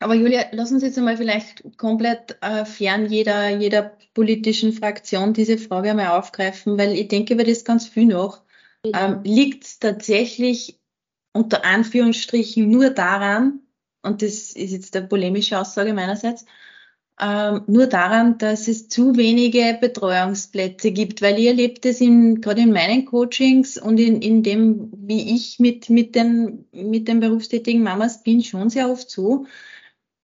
Aber 0.00 0.14
Julia, 0.14 0.46
lass 0.52 0.70
uns 0.70 0.82
jetzt 0.82 0.96
einmal 0.96 1.16
vielleicht 1.16 1.76
komplett 1.76 2.38
äh, 2.40 2.64
fern 2.64 3.06
jeder, 3.06 3.48
jeder 3.48 3.96
politischen 4.14 4.72
Fraktion 4.72 5.32
diese 5.32 5.58
Frage 5.58 5.90
einmal 5.90 6.18
aufgreifen, 6.18 6.78
weil 6.78 6.92
ich 6.92 7.08
denke 7.08 7.34
über 7.34 7.44
das 7.44 7.64
ganz 7.64 7.88
viel 7.88 8.06
noch. 8.06 8.42
Ähm, 8.84 9.20
Liegt 9.24 9.80
tatsächlich 9.80 10.80
unter 11.32 11.64
Anführungsstrichen 11.64 12.68
nur 12.70 12.90
daran, 12.90 13.60
und 14.02 14.22
das 14.22 14.52
ist 14.52 14.70
jetzt 14.70 14.96
eine 14.96 15.08
polemische 15.08 15.58
Aussage 15.58 15.92
meinerseits, 15.92 16.44
ähm, 17.20 17.62
nur 17.66 17.88
daran, 17.88 18.38
dass 18.38 18.68
es 18.68 18.88
zu 18.88 19.16
wenige 19.16 19.76
Betreuungsplätze 19.80 20.92
gibt, 20.92 21.20
weil 21.20 21.38
ihr 21.40 21.50
erlebt 21.50 21.84
es 21.84 22.00
in, 22.00 22.40
gerade 22.40 22.62
in 22.62 22.72
meinen 22.72 23.04
Coachings 23.06 23.76
und 23.76 23.98
in, 23.98 24.22
in 24.22 24.44
dem, 24.44 24.92
wie 24.96 25.34
ich 25.34 25.58
mit, 25.58 25.90
mit, 25.90 26.14
den, 26.14 26.66
mit 26.70 27.08
den 27.08 27.18
berufstätigen 27.18 27.82
Mamas 27.82 28.22
bin, 28.22 28.44
schon 28.44 28.70
sehr 28.70 28.88
oft 28.88 29.10
so, 29.10 29.46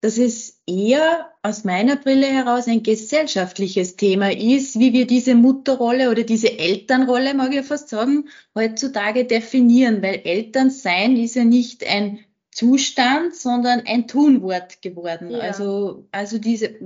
dass 0.01 0.17
es 0.17 0.61
eher 0.65 1.31
aus 1.43 1.63
meiner 1.63 1.95
Brille 1.95 2.25
heraus 2.25 2.67
ein 2.67 2.81
gesellschaftliches 2.81 3.95
Thema 3.95 4.31
ist, 4.31 4.79
wie 4.79 4.93
wir 4.93 5.05
diese 5.05 5.35
Mutterrolle 5.35 6.09
oder 6.09 6.23
diese 6.23 6.57
Elternrolle, 6.57 7.35
mag 7.35 7.53
ich 7.53 7.65
fast 7.65 7.89
sagen, 7.89 8.27
heutzutage 8.55 9.25
definieren, 9.25 10.01
weil 10.01 10.21
Elternsein 10.23 11.15
ist 11.17 11.35
ja 11.35 11.43
nicht 11.43 11.87
ein 11.87 12.19
Zustand, 12.51 13.35
sondern 13.35 13.83
ein 13.85 14.07
Tunwort 14.07 14.81
geworden. 14.81 15.31
Ja. 15.31 15.39
Also, 15.39 16.07
also 16.11 16.39
diese, 16.39 16.79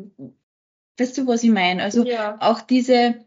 weißt 0.98 1.18
du, 1.18 1.28
was 1.28 1.44
ich 1.44 1.52
meine? 1.52 1.84
Also 1.84 2.06
ja. 2.06 2.38
auch 2.42 2.62
diese, 2.62 3.26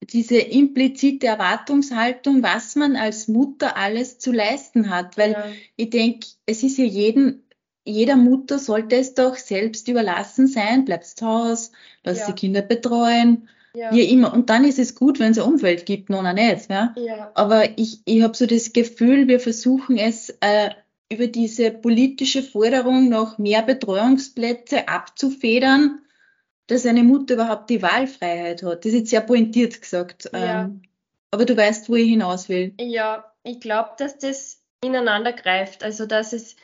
diese 0.00 0.38
implizite 0.38 1.26
Erwartungshaltung, 1.26 2.42
was 2.42 2.76
man 2.76 2.96
als 2.96 3.28
Mutter 3.28 3.76
alles 3.76 4.18
zu 4.18 4.32
leisten 4.32 4.90
hat. 4.90 5.18
Weil 5.18 5.32
ja. 5.32 5.44
ich 5.76 5.90
denke, 5.90 6.26
es 6.46 6.62
ist 6.62 6.78
ja 6.78 6.84
jeden, 6.84 7.44
jeder 7.88 8.16
Mutter 8.16 8.58
sollte 8.58 8.96
es 8.96 9.14
doch 9.14 9.36
selbst 9.36 9.88
überlassen 9.88 10.46
sein, 10.46 10.84
bleibt 10.84 11.06
zu 11.06 11.26
Hause, 11.26 11.70
lass 12.04 12.26
die 12.26 12.32
Kinder 12.32 12.62
betreuen. 12.62 13.48
Ja. 13.74 13.92
Wie 13.92 14.02
immer. 14.02 14.32
Und 14.32 14.50
dann 14.50 14.64
ist 14.64 14.78
es 14.78 14.94
gut, 14.94 15.20
wenn 15.20 15.32
es 15.32 15.38
ein 15.38 15.44
Umfeld 15.44 15.86
gibt, 15.86 16.10
noch 16.10 16.22
nicht. 16.32 16.70
Ja? 16.70 16.94
ja. 16.96 17.30
Aber 17.34 17.78
ich, 17.78 18.00
ich 18.06 18.22
habe 18.22 18.36
so 18.36 18.46
das 18.46 18.72
Gefühl, 18.72 19.28
wir 19.28 19.40
versuchen 19.40 19.98
es 19.98 20.30
äh, 20.40 20.70
über 21.12 21.26
diese 21.26 21.70
politische 21.70 22.42
Forderung 22.42 23.08
nach 23.08 23.38
mehr 23.38 23.62
Betreuungsplätze 23.62 24.88
abzufedern, 24.88 26.00
dass 26.66 26.86
eine 26.86 27.04
Mutter 27.04 27.34
überhaupt 27.34 27.70
die 27.70 27.82
Wahlfreiheit 27.82 28.62
hat. 28.62 28.84
Das 28.84 28.92
ist 28.92 28.98
jetzt 28.98 29.10
sehr 29.10 29.20
pointiert 29.20 29.80
gesagt. 29.80 30.30
Ja. 30.32 30.64
Ähm, 30.64 30.82
aber 31.30 31.44
du 31.44 31.56
weißt, 31.56 31.88
wo 31.88 31.94
ich 31.94 32.08
hinaus 32.08 32.48
will. 32.48 32.74
Ja, 32.80 33.32
ich 33.44 33.60
glaube, 33.60 33.90
dass 33.98 34.18
das 34.18 34.60
ineinander 34.82 35.32
greift. 35.32 35.84
Also 35.84 36.06
dass 36.06 36.32
es 36.32 36.56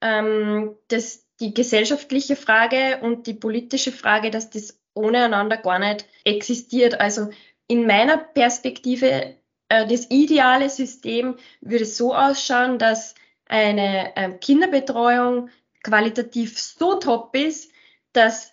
ähm, 0.00 0.76
dass 0.88 1.26
die 1.40 1.54
gesellschaftliche 1.54 2.36
Frage 2.36 3.00
und 3.02 3.26
die 3.26 3.34
politische 3.34 3.92
Frage, 3.92 4.30
dass 4.30 4.50
das 4.50 4.78
ohne 4.94 5.24
einander 5.24 5.56
gar 5.56 5.78
nicht 5.78 6.06
existiert. 6.24 7.00
Also 7.00 7.30
in 7.66 7.86
meiner 7.86 8.18
Perspektive, 8.18 9.36
äh, 9.68 9.86
das 9.86 10.10
ideale 10.10 10.68
System 10.68 11.36
würde 11.60 11.86
so 11.86 12.14
ausschauen, 12.14 12.78
dass 12.78 13.14
eine 13.46 14.14
äh, 14.16 14.32
Kinderbetreuung 14.32 15.50
qualitativ 15.82 16.58
so 16.58 16.96
top 16.96 17.34
ist, 17.34 17.72
dass 18.12 18.52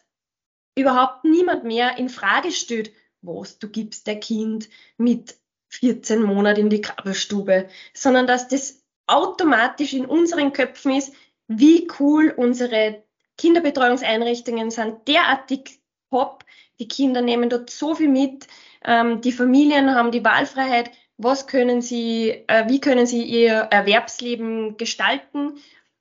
überhaupt 0.75 1.23
niemand 1.25 1.63
mehr 1.63 1.97
in 1.97 2.09
Frage 2.09 2.51
stellt, 2.51 2.91
was 3.21 3.59
du 3.59 3.67
gibst 3.67 4.07
der 4.07 4.19
Kind 4.19 4.69
mit 4.97 5.35
14 5.69 6.21
Monaten 6.21 6.61
in 6.61 6.69
die 6.69 6.81
Krabbelstube, 6.81 7.67
sondern 7.93 8.27
dass 8.27 8.47
das 8.47 8.83
automatisch 9.07 9.93
in 9.93 10.05
unseren 10.05 10.53
Köpfen 10.53 10.93
ist, 10.93 11.13
wie 11.47 11.87
cool 11.99 12.33
unsere 12.35 13.03
Kinderbetreuungseinrichtungen 13.37 14.71
sind, 14.71 15.07
derartig 15.07 15.79
top. 16.09 16.43
Die 16.79 16.87
Kinder 16.87 17.21
nehmen 17.21 17.49
dort 17.49 17.69
so 17.69 17.95
viel 17.95 18.09
mit. 18.09 18.47
Ähm, 18.83 19.21
die 19.21 19.31
Familien 19.31 19.95
haben 19.95 20.11
die 20.11 20.23
Wahlfreiheit, 20.23 20.91
was 21.17 21.47
können 21.47 21.81
sie, 21.81 22.43
äh, 22.47 22.67
wie 22.67 22.79
können 22.79 23.07
sie 23.07 23.23
ihr 23.23 23.53
Erwerbsleben 23.53 24.77
gestalten? 24.77 25.57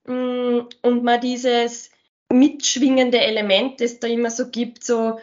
Mm, 0.07 0.61
und 0.83 1.03
mal 1.03 1.19
dieses 1.19 1.91
mitschwingende 2.31 3.19
Element, 3.19 3.81
das 3.81 3.99
da 3.99 4.09
immer 4.09 4.31
so 4.31 4.51
gibt, 4.51 4.85
so 4.85 5.19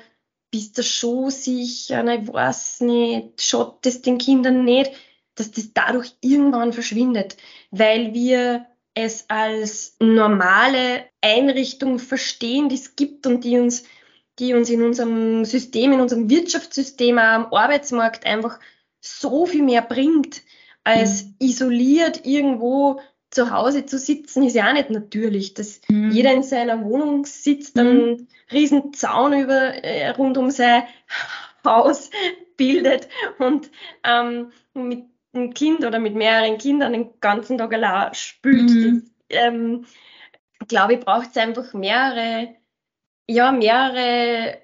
bist 0.52 0.78
du 0.78 0.84
schon 0.84 1.32
sicher, 1.32 2.06
ich 2.14 2.32
weiß 2.32 2.82
nicht, 2.82 3.42
schaut 3.42 3.86
das 3.86 4.02
den 4.02 4.18
Kindern 4.18 4.64
nicht, 4.64 4.92
dass 5.36 5.52
das 5.52 5.74
dadurch 5.74 6.14
irgendwann 6.22 6.74
verschwindet, 6.74 7.38
weil 7.72 8.14
wir 8.14 8.68
es 8.94 9.26
als 9.30 9.96
normale 10.00 11.06
Einrichtung 11.22 12.00
verstehen, 12.00 12.70
die 12.70 12.76
es 12.76 12.96
gibt 12.96 13.26
und 13.26 13.44
die 13.44 13.58
uns, 13.58 13.84
die 14.40 14.54
uns 14.54 14.70
in 14.70 14.84
unserem 14.84 15.46
System, 15.46 15.94
in 15.94 16.02
unserem 16.02 16.30
Wirtschaftssystem, 16.30 17.18
am 17.18 17.54
Arbeitsmarkt 17.54 18.26
einfach 18.26 18.60
so 19.02 19.46
viel 19.46 19.64
mehr 19.64 19.82
bringt, 19.82 20.42
als 20.84 21.26
mhm. 21.26 21.36
isoliert 21.40 22.26
irgendwo 22.26 23.00
zu 23.32 23.50
Hause 23.52 23.86
zu 23.86 23.98
sitzen, 23.98 24.44
ist 24.44 24.56
ja 24.56 24.70
auch 24.70 24.74
nicht 24.74 24.92
natürlich, 24.92 25.56
dass 25.56 25.82
mhm. 25.88 26.12
jeder 26.12 26.32
in 26.34 26.44
seiner 26.44 26.84
Wohnung 26.86 27.26
sitzt, 27.26 27.78
einen 27.80 28.12
mhm. 28.12 28.28
riesen 28.52 28.94
Zaun 28.94 29.34
über, 29.34 29.84
äh, 29.84 30.10
rund 30.10 30.38
um 30.38 30.52
sein 30.52 30.84
Haus 31.66 32.12
bildet 32.58 33.08
und 33.40 33.72
ähm, 34.04 34.52
mit 34.74 35.06
einem 35.34 35.54
Kind 35.54 35.86
oder 35.86 36.00
mit 36.00 36.16
mehreren 36.16 36.58
Kindern 36.58 36.94
den 36.94 37.20
ganzen 37.20 37.58
Tag 37.58 37.74
allein 37.74 38.14
spült. 38.14 38.70
Mhm. 38.70 39.10
Ähm, 39.30 39.86
glaube 40.68 40.94
ich, 40.94 41.00
braucht 41.00 41.32
es 41.32 41.38
einfach 41.38 41.74
mehrere, 41.74 42.56
ja, 43.28 43.52
mehrere 43.52 44.58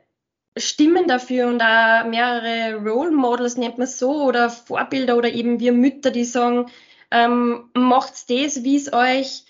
Stimmen 0.57 1.07
dafür 1.07 1.47
und 1.47 1.61
auch 1.61 2.05
mehrere 2.05 2.75
Role 2.75 3.11
Models, 3.11 3.57
nennt 3.57 3.77
man 3.77 3.87
so, 3.87 4.23
oder 4.23 4.49
Vorbilder 4.49 5.17
oder 5.17 5.31
eben 5.31 5.59
wir 5.59 5.71
Mütter, 5.71 6.11
die 6.11 6.25
sagen, 6.25 6.67
ähm, 7.11 7.69
macht's 7.73 8.25
das, 8.25 8.63
wie 8.63 8.75
es 8.75 8.93
euch, 8.93 9.45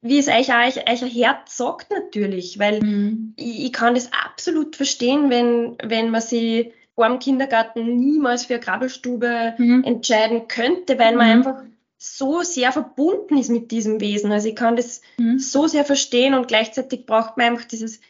wie 0.00 0.18
es 0.18 0.28
euch, 0.28 0.48
euch, 0.54 0.88
euch 0.88 1.02
ein 1.02 1.10
Herz 1.10 1.56
sagt 1.56 1.90
natürlich, 1.90 2.58
weil 2.58 2.80
mhm. 2.80 3.34
ich, 3.36 3.66
ich, 3.66 3.72
kann 3.72 3.94
das 3.94 4.10
absolut 4.12 4.76
verstehen, 4.76 5.28
wenn, 5.30 5.76
wenn 5.82 6.10
man 6.10 6.20
sich 6.20 6.72
vor 6.98 7.08
dem 7.08 7.20
Kindergarten 7.20 7.96
niemals 7.96 8.46
für 8.46 8.54
eine 8.54 8.60
Krabbelstube 8.60 9.54
mhm. 9.56 9.84
entscheiden 9.84 10.48
könnte, 10.48 10.98
weil 10.98 11.14
man 11.14 11.26
mhm. 11.26 11.32
einfach 11.32 11.62
so 11.96 12.42
sehr 12.42 12.72
verbunden 12.72 13.38
ist 13.38 13.50
mit 13.50 13.70
diesem 13.70 14.00
Wesen. 14.00 14.32
Also 14.32 14.48
ich 14.48 14.56
kann 14.56 14.74
das 14.74 15.00
mhm. 15.16 15.38
so 15.38 15.68
sehr 15.68 15.84
verstehen 15.84 16.34
und 16.34 16.48
gleichzeitig 16.48 17.06
braucht 17.06 17.36
man 17.36 17.52
einfach 17.52 17.66
dieses 17.66 18.00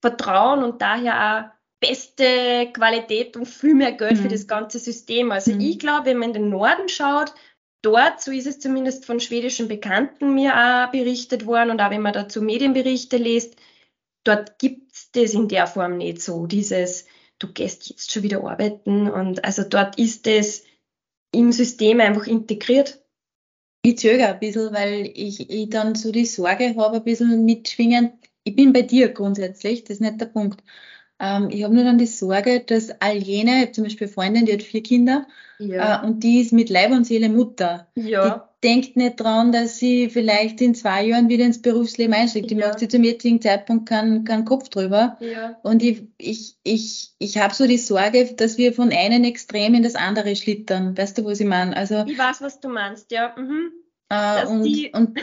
Vertrauen 0.00 0.64
und 0.64 0.80
daher 0.80 1.52
auch 1.52 1.58
beste 1.78 2.70
Qualität 2.72 3.36
und 3.36 3.44
viel 3.44 3.74
mehr 3.74 3.92
Geld 3.92 4.16
mhm. 4.16 4.22
für 4.22 4.28
das 4.28 4.46
ganze 4.46 4.78
System. 4.78 5.30
Also 5.30 5.52
mhm. 5.52 5.60
ich 5.60 5.78
glaube, 5.78 6.06
wenn 6.06 6.16
man 6.16 6.30
in 6.30 6.44
den 6.44 6.48
Norden 6.48 6.88
schaut, 6.88 7.34
dort, 7.82 8.22
so 8.22 8.32
ist 8.32 8.46
es 8.46 8.60
zumindest 8.60 9.04
von 9.04 9.20
schwedischen 9.20 9.68
Bekannten 9.68 10.32
mir 10.32 10.54
auch 10.54 10.90
berichtet 10.90 11.44
worden 11.44 11.68
und 11.72 11.82
auch 11.82 11.90
wenn 11.90 12.00
man 12.00 12.14
dazu 12.14 12.40
Medienberichte 12.40 13.18
liest, 13.18 13.56
dort 14.24 14.58
gibt 14.58 14.94
es 14.94 15.10
das 15.10 15.34
in 15.34 15.48
der 15.48 15.66
Form 15.66 15.98
nicht 15.98 16.22
so, 16.22 16.46
dieses, 16.46 17.04
du 17.38 17.52
gehst 17.52 17.88
jetzt 17.88 18.10
schon 18.10 18.22
wieder 18.22 18.44
arbeiten 18.44 19.08
und 19.10 19.44
also 19.44 19.62
dort 19.62 19.98
ist 19.98 20.26
das 20.26 20.64
im 21.32 21.52
System 21.52 22.00
einfach 22.00 22.26
integriert. 22.26 23.00
Ich 23.82 23.98
zögere 23.98 24.28
ein 24.28 24.40
bisschen, 24.40 24.72
weil 24.72 25.10
ich, 25.14 25.48
ich 25.48 25.70
dann 25.70 25.94
so 25.94 26.10
die 26.10 26.26
Sorge 26.26 26.74
habe, 26.76 26.96
ein 26.96 27.04
bisschen 27.04 27.44
mitschwingen. 27.44 28.12
Ich 28.44 28.56
bin 28.56 28.72
bei 28.72 28.82
dir 28.82 29.10
grundsätzlich, 29.10 29.84
das 29.84 29.96
ist 29.96 30.00
nicht 30.00 30.20
der 30.20 30.26
Punkt. 30.26 30.62
Ähm, 31.20 31.48
ich 31.50 31.64
habe 31.64 31.74
nur 31.74 31.84
dann 31.84 31.98
die 31.98 32.06
Sorge, 32.06 32.60
dass 32.60 32.90
all 33.00 33.16
jene, 33.16 33.56
ich 33.56 33.62
habe 33.62 33.72
zum 33.72 33.84
Beispiel 33.84 34.06
eine 34.06 34.14
Freundin, 34.14 34.46
die 34.46 34.52
hat 34.52 34.62
vier 34.62 34.82
Kinder 34.82 35.26
ja. 35.58 36.02
äh, 36.02 36.06
und 36.06 36.22
die 36.22 36.40
ist 36.40 36.52
mit 36.52 36.70
Leib 36.70 36.90
und 36.92 37.04
Seele 37.04 37.28
Mutter. 37.28 37.88
Ja. 37.94 38.47
Denkt 38.64 38.96
nicht 38.96 39.20
dran, 39.20 39.52
dass 39.52 39.78
sie 39.78 40.10
vielleicht 40.10 40.60
in 40.60 40.74
zwei 40.74 41.04
Jahren 41.04 41.28
wieder 41.28 41.44
ins 41.44 41.62
Berufsleben 41.62 42.12
einsteigt. 42.12 42.50
Die 42.50 42.56
ja. 42.56 42.66
macht 42.66 42.80
sich 42.80 42.90
zum 42.90 43.04
jetzigen 43.04 43.40
Zeitpunkt 43.40 43.88
keinen, 43.88 44.24
keinen 44.24 44.44
Kopf 44.44 44.68
drüber. 44.68 45.16
Ja. 45.20 45.56
Und 45.62 45.80
ich, 45.82 46.02
ich, 46.18 46.56
ich, 46.64 47.12
ich 47.20 47.38
habe 47.38 47.54
so 47.54 47.68
die 47.68 47.78
Sorge, 47.78 48.34
dass 48.34 48.58
wir 48.58 48.72
von 48.72 48.90
einem 48.90 49.22
Extrem 49.22 49.74
in 49.74 49.84
das 49.84 49.94
andere 49.94 50.34
schlittern. 50.34 50.98
Weißt 50.98 51.16
du, 51.18 51.24
was 51.24 51.38
ich 51.38 51.46
meine? 51.46 51.76
Also, 51.76 52.04
ich 52.06 52.18
weiß, 52.18 52.40
was 52.40 52.58
du 52.58 52.68
meinst, 52.68 53.12
ja. 53.12 53.32
Mhm. 53.36 53.70
Äh, 54.08 54.46
und, 54.46 54.62
die, 54.64 54.90
und 54.92 55.18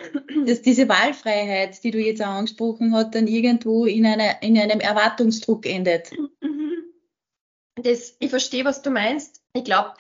dass 0.47 0.61
diese 0.61 0.87
Wahlfreiheit, 0.87 1.83
die 1.83 1.91
du 1.91 1.99
jetzt 1.99 2.21
auch 2.21 2.27
angesprochen 2.27 2.93
hast, 2.93 3.15
dann 3.15 3.27
irgendwo 3.27 3.85
in, 3.85 4.05
eine, 4.05 4.37
in 4.41 4.57
einem 4.57 4.79
Erwartungsdruck 4.79 5.65
endet. 5.65 6.11
Mhm. 6.11 6.71
Das, 7.83 8.15
ich 8.19 8.29
verstehe, 8.29 8.63
was 8.63 8.81
du 8.81 8.91
meinst. 8.91 9.41
Ich 9.53 9.65
glaube, 9.65 9.93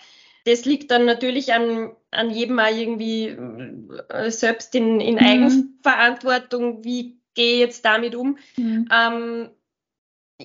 das 0.45 0.65
liegt 0.65 0.91
dann 0.91 1.05
natürlich 1.05 1.53
an, 1.53 1.95
an 2.11 2.29
jedem 2.29 2.55
mal 2.55 2.77
irgendwie 2.77 3.35
äh, 4.09 4.29
selbst 4.29 4.75
in, 4.75 5.01
in 5.01 5.15
mhm. 5.15 5.19
Eigenverantwortung, 5.19 6.83
wie 6.83 7.19
gehe 7.33 7.55
ich 7.55 7.59
jetzt 7.59 7.85
damit 7.85 8.15
um. 8.15 8.37
Mhm. 8.55 8.87
Ähm, 8.91 9.49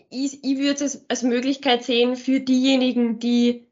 ich, 0.08 0.42
ich 0.42 0.58
würde 0.58 0.84
es 0.84 1.08
als 1.08 1.22
Möglichkeit 1.22 1.84
sehen 1.84 2.16
für 2.16 2.40
diejenigen, 2.40 3.18
die 3.18 3.68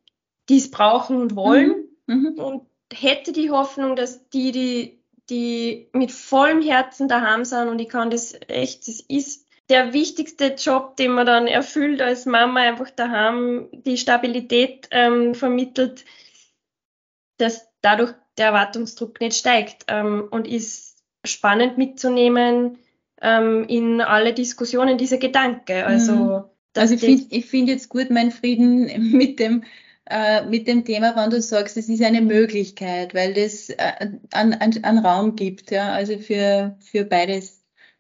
es 0.51 0.71
brauchen 0.71 1.17
und 1.17 1.35
wollen 1.35 1.89
mhm. 2.07 2.35
mhm. 2.37 2.39
und 2.39 2.63
hätte 2.93 3.33
die 3.33 3.51
Hoffnung, 3.51 3.97
dass 3.97 4.29
die, 4.29 4.53
die, 4.53 5.03
die 5.31 5.89
mit 5.93 6.13
vollem 6.13 6.61
Herzen 6.61 7.09
daheim 7.09 7.45
sind 7.45 7.69
und 7.69 7.79
ich 7.79 7.89
kann 7.89 8.11
das 8.11 8.35
echt, 8.49 8.87
das 8.87 9.01
ist 9.01 9.48
der 9.69 9.93
wichtigste 9.93 10.55
Job, 10.55 10.97
den 10.97 11.13
man 11.13 11.27
dann 11.27 11.47
erfüllt 11.47 12.01
als 12.01 12.27
Mama, 12.27 12.61
einfach 12.61 12.91
daheim 12.91 13.69
die 13.73 13.99
Stabilität 13.99 14.89
ähm, 14.91 15.35
vermittelt, 15.35 16.05
dass 17.37 17.69
dadurch 17.83 18.15
der 18.39 18.47
Erwartungsdruck 18.47 19.21
nicht 19.21 19.37
steigt 19.37 19.85
ähm, 19.89 20.29
und 20.31 20.49
ist 20.49 20.97
spannend 21.25 21.77
mitzunehmen 21.77 22.79
ähm, 23.21 23.65
in 23.69 24.01
alle 24.01 24.33
Diskussionen 24.33 24.97
dieser 24.97 25.19
Gedanke. 25.19 25.85
Also, 25.85 26.15
mhm. 26.15 26.45
also 26.77 26.95
ich 26.95 27.01
finde 27.01 27.43
find 27.43 27.69
jetzt 27.69 27.89
gut 27.89 28.11
meinen 28.11 28.31
Frieden 28.31 29.13
mit 29.17 29.39
dem 29.39 29.65
äh, 30.11 30.47
mit 30.47 30.67
dem 30.67 30.87
Thema, 30.87 31.15
wenn 31.17 31.29
du 31.29 31.43
sagst, 31.43 31.77
es 31.77 31.91
ist 31.91 32.03
eine 32.03 32.23
Möglichkeit, 32.23 33.15
weil 33.15 33.35
das 33.35 33.69
äh, 33.69 33.93
an, 34.33 34.55
an, 34.55 34.73
an 34.83 34.99
Raum 34.99 35.37
gibt, 35.37 35.71
ja, 35.71 35.93
also 35.93 36.17
für, 36.19 36.79
für 36.81 37.05
beides. 37.05 37.58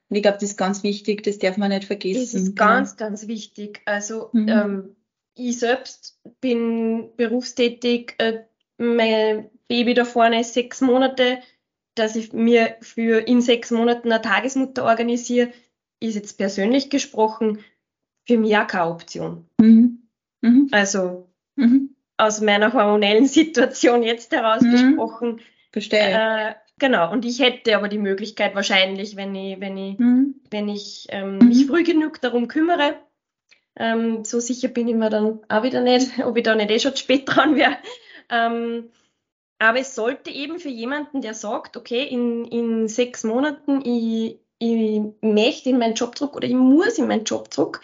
Und 0.08 0.16
ich 0.16 0.22
glaube, 0.22 0.38
das 0.38 0.50
ist 0.50 0.56
ganz 0.56 0.82
wichtig, 0.82 1.22
das 1.22 1.38
darf 1.38 1.56
man 1.56 1.70
nicht 1.70 1.84
vergessen. 1.84 2.20
Das 2.20 2.34
ist 2.34 2.56
ganz, 2.56 2.96
genau. 2.96 3.10
ganz 3.10 3.28
wichtig. 3.28 3.82
Also 3.84 4.30
mhm. 4.32 4.48
ähm, 4.48 4.96
ich 5.34 5.58
selbst 5.58 6.20
bin 6.40 7.10
berufstätig, 7.16 8.14
äh, 8.18 8.44
mein 8.78 9.50
Baby 9.68 9.94
da 9.94 10.04
vorne 10.04 10.40
ist 10.40 10.54
sechs 10.54 10.80
Monate, 10.80 11.40
dass 11.94 12.16
ich 12.16 12.32
mir 12.32 12.76
für 12.80 13.26
in 13.26 13.40
sechs 13.40 13.70
Monaten 13.70 14.10
eine 14.10 14.22
Tagesmutter 14.22 14.84
organisiere, 14.84 15.50
ist 16.00 16.14
jetzt 16.14 16.38
persönlich 16.38 16.90
gesprochen 16.90 17.58
für 18.26 18.38
mich 18.38 18.56
auch 18.56 18.66
keine 18.66 18.90
Option. 18.90 19.46
Mhm. 19.60 20.08
Mhm. 20.40 20.68
Also 20.70 21.28
mhm 21.56 21.96
aus 22.18 22.40
meiner 22.40 22.72
hormonellen 22.72 23.26
Situation 23.28 24.02
jetzt 24.02 24.32
herausgesprochen. 24.32 25.40
Verstehe. 25.72 26.00
Äh, 26.00 26.54
genau, 26.78 27.12
und 27.12 27.24
ich 27.24 27.40
hätte 27.40 27.76
aber 27.76 27.88
die 27.88 27.98
Möglichkeit 27.98 28.54
wahrscheinlich, 28.54 29.16
wenn 29.16 29.34
ich, 29.34 29.60
wenn 29.60 29.76
ich, 29.76 29.98
mhm. 29.98 30.34
wenn 30.50 30.68
ich 30.68 31.06
ähm, 31.10 31.38
mhm. 31.38 31.48
mich 31.48 31.66
früh 31.66 31.84
genug 31.84 32.20
darum 32.20 32.48
kümmere, 32.48 32.96
ähm, 33.76 34.24
so 34.24 34.40
sicher 34.40 34.68
bin 34.68 34.88
ich 34.88 34.94
mir 34.94 35.10
dann 35.10 35.40
auch 35.48 35.62
wieder 35.62 35.80
nicht, 35.80 36.18
ob 36.24 36.36
ich 36.36 36.42
da 36.42 36.54
nicht 36.54 36.70
eh 36.70 36.78
schon 36.78 36.96
spät 36.96 37.22
dran 37.26 37.56
wäre. 37.56 37.76
Ähm, 38.28 38.90
aber 39.58 39.80
es 39.80 39.94
sollte 39.94 40.30
eben 40.30 40.58
für 40.60 40.68
jemanden, 40.68 41.20
der 41.20 41.34
sagt, 41.34 41.76
okay, 41.76 42.04
in, 42.04 42.44
in 42.44 42.88
sechs 42.88 43.24
Monaten, 43.24 43.80
ich, 43.84 44.38
ich 44.58 45.00
möchte 45.20 45.70
in 45.70 45.78
meinen 45.78 45.94
Job 45.94 46.16
zurück 46.16 46.36
oder 46.36 46.46
ich 46.46 46.54
muss 46.54 46.98
in 46.98 47.08
meinen 47.08 47.24
Job 47.24 47.52
zurück, 47.52 47.80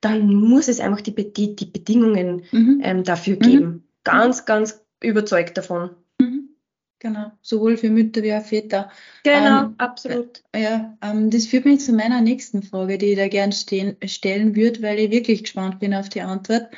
dann 0.00 0.34
muss 0.34 0.66
es 0.66 0.80
einfach 0.80 1.00
die, 1.00 1.14
die, 1.14 1.54
die 1.54 1.66
Bedingungen 1.66 2.42
mhm. 2.50 2.80
ähm, 2.82 3.04
dafür 3.04 3.36
geben. 3.36 3.66
Mhm. 3.66 3.82
Ganz, 4.04 4.44
ganz 4.44 4.84
überzeugt 5.00 5.56
davon. 5.56 5.90
Genau, 7.02 7.32
sowohl 7.40 7.76
für 7.76 7.90
Mütter 7.90 8.22
wie 8.22 8.32
auch 8.32 8.44
Väter. 8.44 8.88
Genau, 9.24 9.64
ähm, 9.64 9.74
absolut. 9.78 10.40
Äh, 10.52 10.62
ja, 10.62 10.96
ähm, 11.02 11.30
das 11.30 11.46
führt 11.46 11.64
mich 11.64 11.80
zu 11.80 11.92
meiner 11.92 12.20
nächsten 12.20 12.62
Frage, 12.62 12.96
die 12.96 13.06
ich 13.06 13.16
da 13.16 13.26
gern 13.26 13.50
stehen, 13.50 13.96
stellen 14.06 14.54
würde, 14.54 14.82
weil 14.82 15.00
ich 15.00 15.10
wirklich 15.10 15.42
gespannt 15.42 15.80
bin 15.80 15.94
auf 15.94 16.08
die 16.10 16.20
Antwort. 16.20 16.68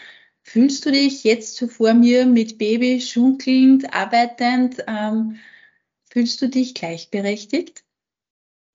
Fühlst 0.41 0.87
du 0.87 0.93
dich 0.93 1.25
jetzt 1.25 1.57
so 1.57 1.69
vor 1.69 1.93
mir 1.93 2.25
mit 2.25 2.57
Baby 2.57 3.03
schunkelnd, 3.03 3.93
arbeitend? 3.93 4.83
Ähm, 4.87 5.37
fühlst 6.11 6.41
du 6.41 6.49
dich 6.49 6.73
gleichberechtigt? 6.73 7.85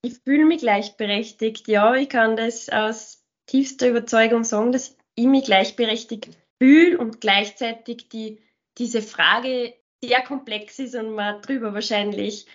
Ich 0.03 0.19
fühle 0.23 0.45
mich 0.45 0.59
gleichberechtigt, 0.59 1.67
ja. 1.67 1.95
Ich 1.95 2.09
kann 2.09 2.38
das 2.38 2.69
aus 2.69 3.23
tiefster 3.47 3.89
Überzeugung 3.89 4.43
sagen, 4.43 4.71
dass 4.71 4.95
ich 5.15 5.25
mich 5.25 5.45
gleichberechtigt 5.45 6.29
fühle 6.62 6.99
und 6.99 7.21
gleichzeitig 7.21 8.07
die, 8.09 8.38
diese 8.77 9.01
Frage 9.01 9.73
sehr 10.03 10.21
komplex 10.21 10.79
ist 10.79 10.95
und 10.95 11.12
man 11.12 11.41
drüber 11.41 11.73
wahrscheinlich 11.73 12.45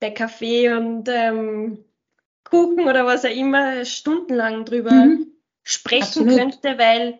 bei 0.00 0.10
Kaffee 0.10 0.70
und 0.70 1.08
ähm, 1.08 1.84
Kuchen 2.44 2.80
oder 2.80 3.04
was 3.06 3.24
auch 3.24 3.34
immer 3.34 3.84
stundenlang 3.84 4.64
drüber 4.64 4.92
mhm. 4.92 5.28
sprechen 5.62 6.28
Absolut. 6.28 6.36
könnte, 6.36 6.78
weil, 6.78 7.18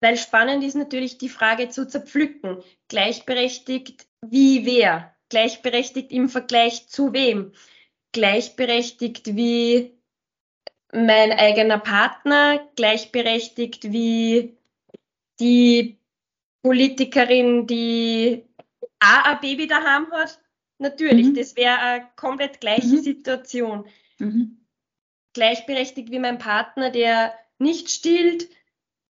weil 0.00 0.16
spannend 0.16 0.64
ist 0.64 0.74
natürlich 0.74 1.18
die 1.18 1.28
Frage 1.28 1.68
zu 1.68 1.86
zerpflücken. 1.86 2.62
Gleichberechtigt 2.88 4.06
wie 4.26 4.66
wer? 4.66 5.14
Gleichberechtigt 5.28 6.12
im 6.12 6.28
Vergleich 6.28 6.88
zu 6.88 7.12
wem? 7.12 7.52
Gleichberechtigt 8.12 9.36
wie 9.36 9.94
mein 10.94 11.32
eigener 11.32 11.78
Partner 11.78 12.60
gleichberechtigt 12.76 13.92
wie 13.92 14.56
die 15.40 15.98
Politikerin, 16.62 17.66
die 17.66 18.44
auch 19.04 19.24
ein 19.24 19.40
Baby 19.40 19.66
daheim 19.66 20.10
hat? 20.12 20.40
Natürlich, 20.78 21.28
mhm. 21.28 21.34
das 21.34 21.56
wäre 21.56 21.78
eine 21.78 22.08
komplett 22.16 22.60
gleiche 22.60 22.86
mhm. 22.86 23.02
Situation. 23.02 23.86
Mhm. 24.18 24.64
Gleichberechtigt 25.32 26.10
wie 26.10 26.18
mein 26.18 26.38
Partner, 26.38 26.90
der 26.90 27.34
nicht 27.58 27.90
stillt, 27.90 28.48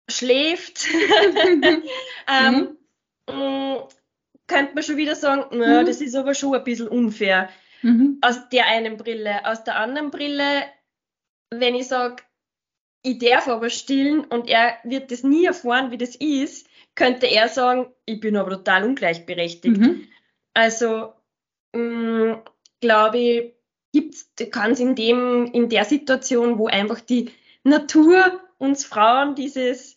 schläft. 0.10 0.88
ähm, 2.28 2.78
mhm. 3.30 3.78
könnte 4.48 4.74
man 4.74 4.84
schon 4.84 4.98
wieder 4.98 5.16
sagen, 5.16 5.46
na, 5.52 5.82
mhm. 5.82 5.86
das 5.86 6.02
ist 6.02 6.16
aber 6.16 6.34
schon 6.34 6.56
ein 6.56 6.64
bisschen 6.64 6.88
unfair. 6.88 7.50
Mhm. 7.82 8.18
Aus 8.22 8.50
der 8.50 8.68
einen 8.68 8.98
Brille. 8.98 9.46
Aus 9.46 9.64
der 9.64 9.78
anderen 9.78 10.12
Brille 10.12 10.64
wenn 11.52 11.76
ich 11.76 11.88
sage, 11.88 12.24
ich 13.04 13.20
darf 13.20 13.48
aber 13.48 13.70
stillen 13.70 14.22
und 14.22 14.48
er 14.48 14.78
wird 14.84 15.12
das 15.12 15.24
nie 15.24 15.46
erfahren, 15.46 15.92
wie 15.92 15.98
das 15.98 16.16
ist, 16.16 16.68
könnte 16.96 17.28
er 17.28 17.48
sagen, 17.50 17.88
ich 18.06 18.20
bin 18.20 18.38
aber 18.38 18.52
total 18.52 18.84
ungleichberechtigt. 18.84 19.78
Mhm. 19.78 20.08
Also 20.54 21.14
mm, 21.74 22.34
glaube 22.80 23.18
ich, 23.18 23.54
kann 24.52 24.72
es 24.72 24.80
in 24.80 24.96
dem, 24.96 25.46
in 25.54 25.70
der 25.70 25.86
Situation, 25.86 26.58
wo 26.58 26.68
einfach 26.68 27.00
die 27.00 27.32
Natur 27.64 28.42
uns 28.58 28.86
Frauen 28.86 29.36
dieses, 29.36 29.96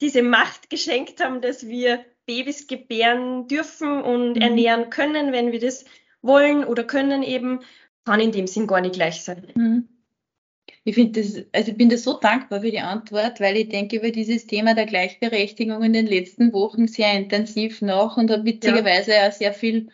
diese 0.00 0.22
Macht 0.22 0.70
geschenkt 0.70 1.22
haben, 1.22 1.40
dass 1.40 1.66
wir 1.66 2.04
Babys 2.26 2.66
gebären 2.66 3.48
dürfen 3.48 4.02
und 4.02 4.34
mhm. 4.34 4.42
ernähren 4.42 4.90
können, 4.90 5.32
wenn 5.32 5.52
wir 5.52 5.60
das 5.60 5.84
wollen 6.22 6.64
oder 6.64 6.84
können 6.84 7.22
eben, 7.22 7.60
kann 8.04 8.20
in 8.20 8.32
dem 8.32 8.46
Sinn 8.46 8.66
gar 8.66 8.80
nicht 8.80 8.94
gleich 8.94 9.22
sein. 9.22 9.48
Mhm. 9.54 9.88
Ich 10.84 10.96
finde 10.96 11.20
das, 11.22 11.44
also 11.52 11.70
ich 11.70 11.76
bin 11.76 11.88
da 11.88 11.96
so 11.96 12.18
dankbar 12.18 12.60
für 12.60 12.70
die 12.70 12.80
Antwort, 12.80 13.40
weil 13.40 13.56
ich 13.56 13.68
denke 13.68 13.96
über 13.96 14.10
dieses 14.10 14.46
Thema 14.46 14.74
der 14.74 14.86
Gleichberechtigung 14.86 15.82
in 15.82 15.92
den 15.92 16.06
letzten 16.06 16.52
Wochen 16.52 16.88
sehr 16.88 17.12
intensiv 17.12 17.82
nach 17.82 18.16
und 18.16 18.30
habe 18.30 18.44
witzigerweise 18.44 19.12
ja. 19.12 19.28
auch 19.28 19.32
sehr 19.32 19.52
viel 19.52 19.88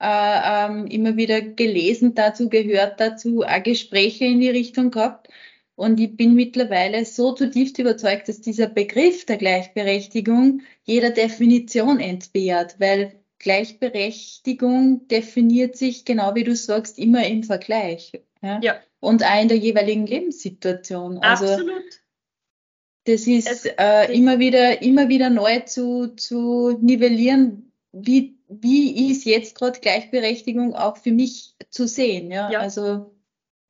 äh, 0.00 0.66
ähm, 0.66 0.86
immer 0.86 1.16
wieder 1.16 1.40
gelesen 1.42 2.14
dazu, 2.14 2.48
gehört 2.48 3.00
dazu, 3.00 3.42
auch 3.42 3.62
Gespräche 3.62 4.24
in 4.24 4.40
die 4.40 4.50
Richtung 4.50 4.90
gehabt. 4.90 5.28
Und 5.76 5.98
ich 6.00 6.16
bin 6.16 6.34
mittlerweile 6.34 7.04
so 7.04 7.32
zutiefst 7.32 7.78
überzeugt, 7.78 8.28
dass 8.28 8.40
dieser 8.40 8.68
Begriff 8.68 9.26
der 9.26 9.38
Gleichberechtigung 9.38 10.62
jeder 10.84 11.10
Definition 11.10 12.00
entbehrt, 12.00 12.76
weil 12.78 13.14
Gleichberechtigung 13.38 15.08
definiert 15.08 15.76
sich, 15.76 16.04
genau 16.04 16.34
wie 16.34 16.44
du 16.44 16.54
sagst, 16.54 16.98
immer 16.98 17.26
im 17.26 17.42
Vergleich. 17.42 18.12
Ja. 18.44 18.60
ja. 18.62 18.76
Und 19.00 19.24
auch 19.24 19.40
in 19.40 19.48
der 19.48 19.58
jeweiligen 19.58 20.06
Lebenssituation. 20.06 21.18
Also, 21.18 21.46
Absolut. 21.46 21.82
Das 23.06 23.26
ist 23.26 23.50
es, 23.50 23.64
äh, 23.66 23.74
das 23.76 24.08
immer 24.10 24.38
wieder, 24.38 24.80
immer 24.80 25.08
wieder 25.08 25.28
neu 25.28 25.60
zu, 25.60 26.14
zu 26.16 26.78
nivellieren, 26.80 27.70
wie, 27.92 28.38
wie 28.48 29.10
ist 29.10 29.24
jetzt 29.24 29.56
gerade 29.56 29.78
Gleichberechtigung 29.78 30.74
auch 30.74 30.96
für 30.96 31.12
mich 31.12 31.54
zu 31.68 31.86
sehen. 31.86 32.30
Ja, 32.30 32.50
ja. 32.50 32.60
also 32.60 33.14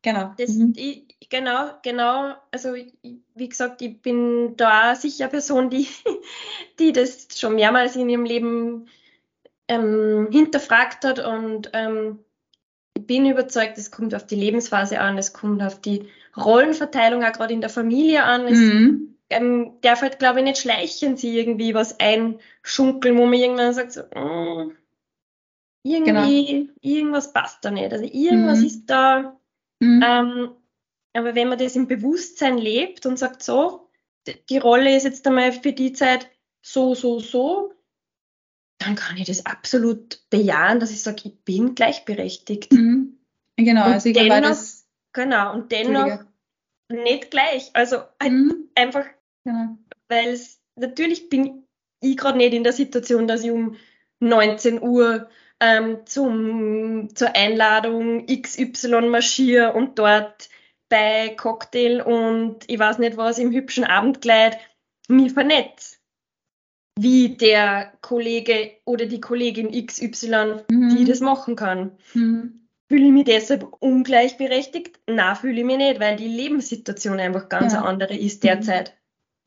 genau. 0.03 0.33
Das, 0.39 0.51
mhm. 0.51 0.73
ich, 0.77 1.05
genau, 1.29 1.71
genau. 1.83 2.35
Also 2.53 2.75
wie 2.75 3.49
gesagt, 3.49 3.83
ich 3.83 4.01
bin 4.03 4.57
da 4.57 4.95
sicher 4.95 5.25
eine 5.25 5.31
Person, 5.33 5.69
die, 5.69 5.89
die 6.79 6.93
das 6.93 7.27
schon 7.37 7.57
mehrmals 7.57 7.97
in 7.97 8.09
ihrem 8.09 8.25
Leben 8.25 8.89
ähm, 9.67 10.29
hinterfragt 10.31 11.05
hat 11.05 11.19
und 11.19 11.71
ähm, 11.73 12.21
bin 13.01 13.27
überzeugt, 13.27 13.77
es 13.79 13.91
kommt 13.91 14.15
auf 14.15 14.27
die 14.27 14.37
Lebensphase 14.37 15.01
an, 15.01 15.19
es 15.19 15.33
kommt 15.33 15.63
auf 15.63 15.81
die 15.81 16.09
Rollenverteilung 16.37 17.25
auch 17.25 17.33
gerade 17.33 17.53
in 17.53 17.61
der 17.61 17.71
Familie 17.71 18.25
an. 18.25 18.47
Es 18.47 18.59
mhm. 18.59 19.17
ähm, 19.31 19.73
darf 19.83 20.03
halt, 20.03 20.19
glaube 20.19 20.41
ich, 20.41 20.45
nicht 20.45 20.59
schleichen 20.59 21.17
sie 21.17 21.39
irgendwie 21.39 21.75
was 21.75 21.99
einschunkeln, 22.01 23.17
wo 23.19 23.27
man 23.27 23.35
irgendwann 23.35 23.75
sagt, 23.75 23.93
so, 23.93 24.03
mm, 24.03 24.73
irgendwie, 25.83 26.47
genau. 26.47 26.73
irgendwas 26.81 27.33
passt 27.33 27.65
da 27.65 27.71
nicht. 27.71 27.93
Also 27.93 28.05
irgendwas 28.05 28.61
mhm. 28.61 28.67
ist 28.67 28.87
da. 28.87 29.39
Mhm. 29.81 30.05
Ähm, 30.07 30.51
aber 31.13 31.35
wenn 31.35 31.49
man 31.49 31.59
das 31.59 31.77
im 31.77 31.87
Bewusstsein 31.87 32.59
lebt 32.59 33.07
und 33.07 33.19
sagt, 33.19 33.43
so, 33.43 33.89
die 34.49 34.59
Rolle 34.59 34.97
ist 34.97 35.05
jetzt 35.05 35.27
einmal 35.27 35.53
für 35.53 35.73
die 35.73 35.93
Zeit 35.93 36.31
so, 36.63 36.95
so, 36.95 37.21
so, 37.21 37.73
dann 38.85 38.95
kann 38.95 39.17
ich 39.17 39.27
das 39.27 39.47
absolut 39.47 40.21
bejahen, 40.31 40.81
dass 40.81 40.91
ich 40.91 41.03
sage, 41.03 41.23
ich 41.25 41.45
bin 41.45 41.75
gleichberechtigt. 41.75 42.73
Mhm. 42.73 43.19
Genau, 43.57 43.87
und 43.87 43.93
also 43.93 44.09
ich 44.09 44.17
dennoch, 44.17 44.49
das, 44.49 44.87
genau, 45.13 45.53
und 45.55 45.71
dennoch 45.73 46.25
nicht 46.91 47.31
gleich. 47.31 47.71
Also 47.73 47.99
mhm. 48.23 48.69
einfach, 48.75 49.07
genau. 49.45 49.77
weil 50.09 50.29
es 50.29 50.61
natürlich 50.77 51.29
bin 51.29 51.65
ich 52.01 52.17
gerade 52.17 52.39
nicht 52.39 52.55
in 52.55 52.65
der 52.65 52.73
Situation, 52.73 53.27
dass 53.27 53.45
ich 53.45 53.51
um 53.51 53.77
19 54.21 54.83
Uhr 54.83 55.29
ähm, 55.61 56.05
zum, 56.07 57.15
zur 57.15 57.35
Einladung 57.37 58.27
XY 58.27 59.09
marschiere 59.09 59.73
und 59.73 59.99
dort 59.99 60.49
bei 60.89 61.31
Cocktail 61.31 62.03
und 62.03 62.65
ich 62.67 62.79
weiß 62.79 62.99
nicht 62.99 63.17
was 63.17 63.39
im 63.39 63.53
hübschen 63.53 63.85
Abendkleid 63.85 64.59
mich 65.09 65.33
vernetze 65.33 65.94
wie 66.99 67.37
der 67.37 67.93
Kollege 68.01 68.73
oder 68.85 69.07
die 69.07 69.21
Kollegin 69.21 69.71
XY, 69.87 70.63
mhm. 70.71 70.97
die 70.97 71.05
das 71.05 71.21
machen 71.21 71.57
kann. 71.57 71.93
Mhm. 72.15 72.61
Fühle 72.89 73.07
ich 73.07 73.13
mich 73.13 73.25
deshalb 73.25 73.67
ungleichberechtigt? 73.81 75.01
Na, 75.09 75.35
fühle 75.35 75.61
ich 75.61 75.67
mich 75.67 75.79
nicht, 75.79 76.01
weil 76.01 76.17
die 76.17 76.29
Lebenssituation 76.29 77.19
einfach 77.19 77.49
ganz 77.49 77.73
ja. 77.73 77.81
eine 77.81 77.89
andere 77.89 78.17
ist 78.17 78.45
derzeit. 78.45 78.97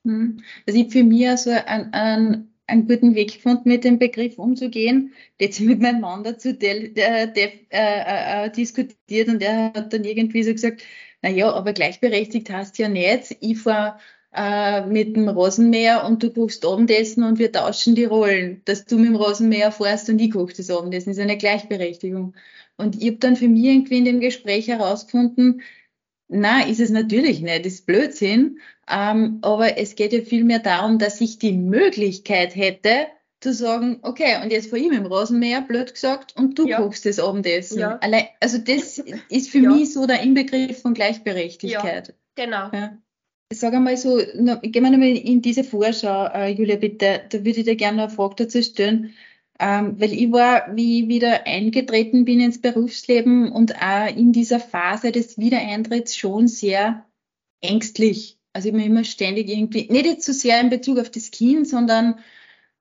Mhm. 0.04 0.44
Also 0.66 0.80
ich 0.80 0.92
für 0.92 1.04
mich 1.04 1.30
also 1.30 1.52
ein, 1.52 1.94
ein, 1.94 2.50
einen 2.66 2.88
guten 2.88 3.16
Weg 3.16 3.36
gefunden, 3.36 3.70
mit 3.70 3.84
dem 3.84 4.00
Begriff 4.00 4.38
umzugehen. 4.38 5.14
Jetzt 5.40 5.62
mit 5.62 5.80
meinem 5.80 6.02
Mann 6.02 6.24
dazu 6.24 6.54
de, 6.54 6.94
de, 6.94 7.32
de, 7.32 7.52
äh, 7.70 8.46
äh, 8.46 8.52
diskutiert 8.52 9.30
und 9.30 9.42
er 9.42 9.72
hat 9.74 9.94
dann 9.94 10.04
irgendwie 10.04 10.44
so 10.44 10.52
gesagt, 10.52 10.84
na 11.22 11.30
ja, 11.30 11.52
aber 11.52 11.74
gleichberechtigt 11.74 12.50
heißt 12.50 12.78
ja 12.78 12.90
nicht, 12.90 13.38
ich 13.40 13.60
fahre 13.60 14.00
äh, 14.38 14.86
mit 14.86 15.16
dem 15.16 15.28
Rosenmäher 15.30 16.06
und 16.06 16.22
du 16.22 16.30
kochst 16.30 16.64
Abendessen 16.66 17.24
und 17.24 17.40
wir 17.40 17.52
tauschen 17.52 17.96
die 17.96 18.06
Rollen, 18.06 18.62
dass 18.66 18.86
du 18.86 18.98
mit 18.98 19.08
dem 19.08 19.16
Rosenmäher 19.16 19.72
fährst 19.72 20.10
und 20.10 20.20
ich 20.20 20.32
koche 20.32 20.54
das 20.56 20.70
Abendessen, 20.70 21.10
das 21.10 21.18
ist 21.18 21.24
eine 21.24 21.38
Gleichberechtigung. 21.38 22.36
Und 22.78 23.02
ich 23.02 23.08
habe 23.08 23.18
dann 23.18 23.36
für 23.36 23.48
mich 23.48 23.64
irgendwie 23.64 23.98
in 23.98 24.06
dem 24.06 24.20
Gespräch 24.20 24.68
herausgefunden, 24.68 25.62
na, 26.28 26.68
ist 26.68 26.80
es 26.80 26.92
natürlich 26.92 27.42
nicht, 27.42 27.66
das 27.66 27.74
ist 27.74 27.86
Blödsinn, 27.88 28.60
ähm, 28.90 29.40
aber 29.42 29.78
es 29.78 29.96
geht 29.96 30.14
ja 30.14 30.22
vielmehr 30.22 30.60
darum, 30.60 31.00
dass 31.00 31.20
ich 31.20 31.40
die 31.40 31.54
Möglichkeit 31.54 32.56
hätte, 32.56 33.08
zu 33.40 33.54
sagen, 33.54 34.00
okay, 34.02 34.42
und 34.44 34.52
jetzt 34.52 34.70
vor 34.70 34.78
ihm 34.78 34.92
im 34.92 35.06
Rasenmäher, 35.06 35.62
blöd 35.62 35.94
gesagt, 35.94 36.36
und 36.36 36.60
du 36.60 36.68
ja. 36.68 36.78
kochst 36.78 37.06
das 37.06 37.20
Abendessen. 37.20 37.80
Ja. 37.80 37.98
Allein, 37.98 38.26
also 38.40 38.58
das 38.58 38.98
ist 39.30 39.50
für 39.50 39.60
ja. 39.60 39.72
mich 39.72 39.94
so 39.94 40.06
der 40.06 40.22
Inbegriff 40.22 40.82
von 40.82 40.94
Gleichberechtigkeit. 40.94 42.14
Genau. 42.36 42.70
Ja. 42.72 42.98
Sag 43.54 43.74
einmal 43.74 43.96
so, 43.96 44.20
na, 44.36 44.56
gehen 44.56 44.84
wir 44.84 44.92
nochmal 44.92 45.16
in 45.16 45.42
diese 45.42 45.64
Vorschau, 45.64 46.26
äh, 46.28 46.50
Julia, 46.50 46.76
bitte. 46.76 47.22
Da 47.30 47.38
würde 47.46 47.60
ich 47.60 47.66
dir 47.66 47.78
gerne 47.78 48.04
eine 48.04 48.12
Frage 48.12 48.36
dazu 48.36 48.62
stellen. 48.62 49.14
Ähm, 49.60 50.00
weil 50.00 50.14
ich 50.14 50.32
war, 50.32 50.76
wie 50.76 51.04
ich 51.04 51.08
wieder 51.08 51.48
eingetreten 51.48 52.26
bin 52.26 52.42
ins 52.42 52.62
Berufsleben 52.62 53.52
und 53.52 53.76
auch 53.82 54.16
in 54.16 54.34
dieser 54.34 54.60
Phase 54.60 55.12
des 55.12 55.38
Wiedereintritts 55.38 56.16
schon 56.16 56.48
sehr 56.48 57.06
ängstlich. 57.62 58.38
Also 58.54 58.70
ich 58.70 58.76
bin 58.76 58.84
immer 58.84 59.04
ständig 59.04 59.50
irgendwie, 59.50 59.88
nicht 59.90 60.06
jetzt 60.06 60.26
so 60.26 60.34
sehr 60.34 60.60
in 60.62 60.70
Bezug 60.70 61.00
auf 61.00 61.10
das 61.10 61.32
Kind, 61.32 61.68
sondern 61.68 62.20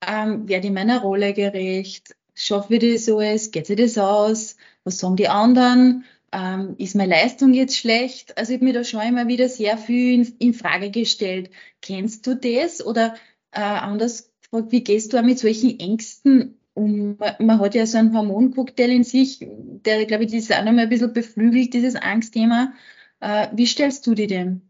ähm, 0.07 0.49
werde 0.49 0.67
ich 0.67 0.73
meiner 0.73 1.01
Rolle 1.01 1.33
gerecht? 1.33 2.17
Schaffe 2.35 2.77
ich 2.77 3.05
das 3.05 3.09
alles? 3.09 3.51
Geht 3.53 3.67
sich 3.67 3.77
das 3.77 3.97
aus? 3.99 4.57
Was 4.85 4.99
sagen 4.99 5.17
die 5.17 5.29
anderen? 5.29 6.05
Ähm, 6.37 6.75
ist 6.77 6.95
meine 6.95 7.15
Leistung 7.15 7.55
jetzt 7.55 7.79
schlecht? 7.79 8.37
Also 8.37 8.53
ich 8.53 8.59
habe 8.59 8.67
mir 8.67 8.75
da 8.75 8.85
schon 8.85 9.01
immer 9.01 9.27
wieder 9.27 9.49
sehr 9.49 9.79
viel 9.79 10.15
in, 10.15 10.37
in 10.39 10.55
Frage 10.55 10.91
gestellt. 10.91 11.51
Kennst 11.81 12.27
du 12.27 12.37
das? 12.37 12.85
Oder 12.85 13.15
äh, 13.53 13.61
anders 13.61 14.31
gefragt, 14.43 14.71
wie 14.71 14.85
gehst 14.85 15.15
du 15.15 15.23
mit 15.23 15.39
solchen 15.39 15.81
Ängsten 15.81 16.61
um? 16.75 17.17
Man, 17.39 17.59
hat 17.59 17.75
ja 17.75 17.87
so 17.87 17.97
einen 17.97 18.15
Hormoncocktail 18.15 18.91
in 18.91 19.05
sich, 19.05 19.39
der, 19.41 20.05
glaube 20.05 20.25
ich, 20.25 20.33
das 20.33 20.51
auch 20.51 20.63
noch 20.63 20.73
mal 20.73 20.83
ein 20.83 20.89
bisschen 20.91 21.15
beflügelt, 21.15 21.73
dieses 21.73 21.97
Angstthema. 21.97 22.75
Äh, 23.21 23.49
wie 23.55 23.67
stellst 23.67 24.07
du 24.07 24.15
dir 24.15 24.27
dem? 24.27 24.61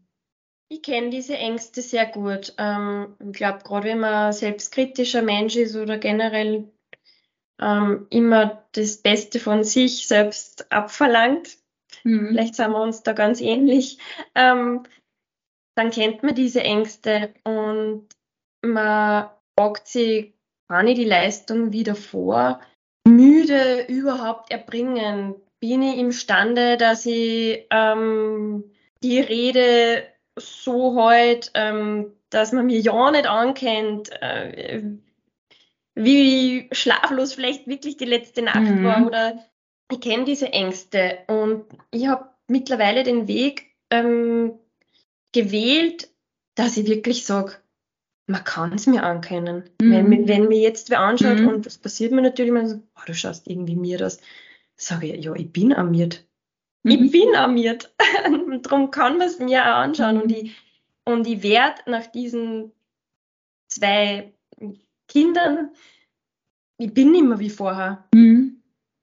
Ich 0.69 0.81
kenne 0.81 1.09
diese 1.09 1.37
Ängste 1.37 1.81
sehr 1.81 2.05
gut. 2.05 2.53
Ähm, 2.57 3.15
ich 3.25 3.33
glaube, 3.33 3.59
gerade 3.63 3.89
wenn 3.89 3.99
man 3.99 4.31
selbstkritischer 4.31 5.21
Mensch 5.21 5.57
ist 5.57 5.75
oder 5.75 5.97
generell 5.97 6.69
ähm, 7.61 8.07
immer 8.09 8.63
das 8.73 8.97
Beste 8.97 9.39
von 9.39 9.63
sich 9.63 10.07
selbst 10.07 10.71
abverlangt, 10.71 11.57
mhm. 12.03 12.29
vielleicht 12.29 12.55
sind 12.55 12.71
wir 12.71 12.81
uns 12.81 13.03
da 13.03 13.13
ganz 13.13 13.41
ähnlich, 13.41 13.99
ähm, 14.35 14.83
dann 15.75 15.91
kennt 15.91 16.23
man 16.23 16.35
diese 16.35 16.61
Ängste 16.61 17.33
und 17.43 18.07
man 18.63 19.29
fragt 19.57 19.87
sich, 19.87 20.33
kann 20.69 20.87
ich 20.87 20.95
die 20.95 21.05
Leistung 21.05 21.71
wieder 21.71 21.95
vor? 21.95 22.59
Müde 23.07 23.85
überhaupt 23.87 24.51
erbringen? 24.51 25.35
Bin 25.59 25.81
ich 25.81 25.97
imstande, 25.97 26.77
dass 26.77 27.05
ich 27.05 27.65
ähm, 27.71 28.71
die 29.03 29.19
Rede 29.19 30.03
so 30.37 31.01
halt, 31.01 31.51
ähm, 31.53 32.13
dass 32.29 32.51
man 32.51 32.65
mir 32.65 32.79
ja 32.79 33.11
nicht 33.11 33.27
ankennt? 33.27 34.11
Äh, 34.21 34.81
wie 35.97 36.69
schlaflos 36.71 37.33
vielleicht 37.33 37.67
wirklich 37.67 37.97
die 37.97 38.05
letzte 38.05 38.43
Nacht 38.43 38.61
mhm. 38.61 38.83
war 38.83 39.05
oder 39.05 39.39
ich 39.91 39.99
kenne 39.99 40.25
diese 40.25 40.53
Ängste 40.53 41.19
und 41.27 41.65
ich 41.91 42.07
habe 42.07 42.29
mittlerweile 42.47 43.03
den 43.03 43.27
Weg 43.27 43.75
ähm, 43.89 44.53
gewählt, 45.33 46.09
dass 46.55 46.77
ich 46.77 46.87
wirklich 46.87 47.25
sage, 47.25 47.53
man 48.27 48.43
kann 48.43 48.73
es 48.73 48.85
mir 48.85 49.03
ankennen. 49.03 49.69
Mhm. 49.81 49.91
Wenn, 49.91 50.27
wenn 50.27 50.47
mir 50.47 50.59
jetzt 50.59 50.89
wer 50.89 50.99
anschaut 50.99 51.39
mhm. 51.39 51.47
und 51.47 51.65
das 51.65 51.77
passiert 51.77 52.11
mir 52.11 52.21
natürlich, 52.21 52.51
man 52.51 52.67
sagt, 52.67 52.83
oh, 52.95 53.01
du 53.05 53.13
schaust 53.13 53.47
irgendwie 53.47 53.75
mir 53.75 53.97
das, 53.97 54.19
sage 54.75 55.07
ich, 55.07 55.25
ja, 55.25 55.33
ich 55.33 55.51
bin 55.51 55.73
armiert. 55.73 56.25
Mhm. 56.83 56.91
Ich 56.91 57.11
bin 57.11 57.35
armiert. 57.35 57.93
Darum 58.63 58.91
kann 58.91 59.17
man 59.17 59.27
es 59.27 59.39
mir 59.39 59.63
auch 59.63 59.77
anschauen. 59.77 60.21
Und 60.21 60.27
mhm. 60.27 60.35
ich, 60.35 60.55
und 61.05 61.25
ich 61.25 61.41
werde 61.41 61.81
nach 61.89 62.05
diesen 62.07 62.71
zwei 63.67 64.33
Kindern, 65.07 65.71
ich 66.77 66.93
bin 66.93 67.11
nicht 67.11 67.25
mehr 67.25 67.39
wie 67.39 67.49
vorher. 67.49 68.07
Mhm. 68.13 68.61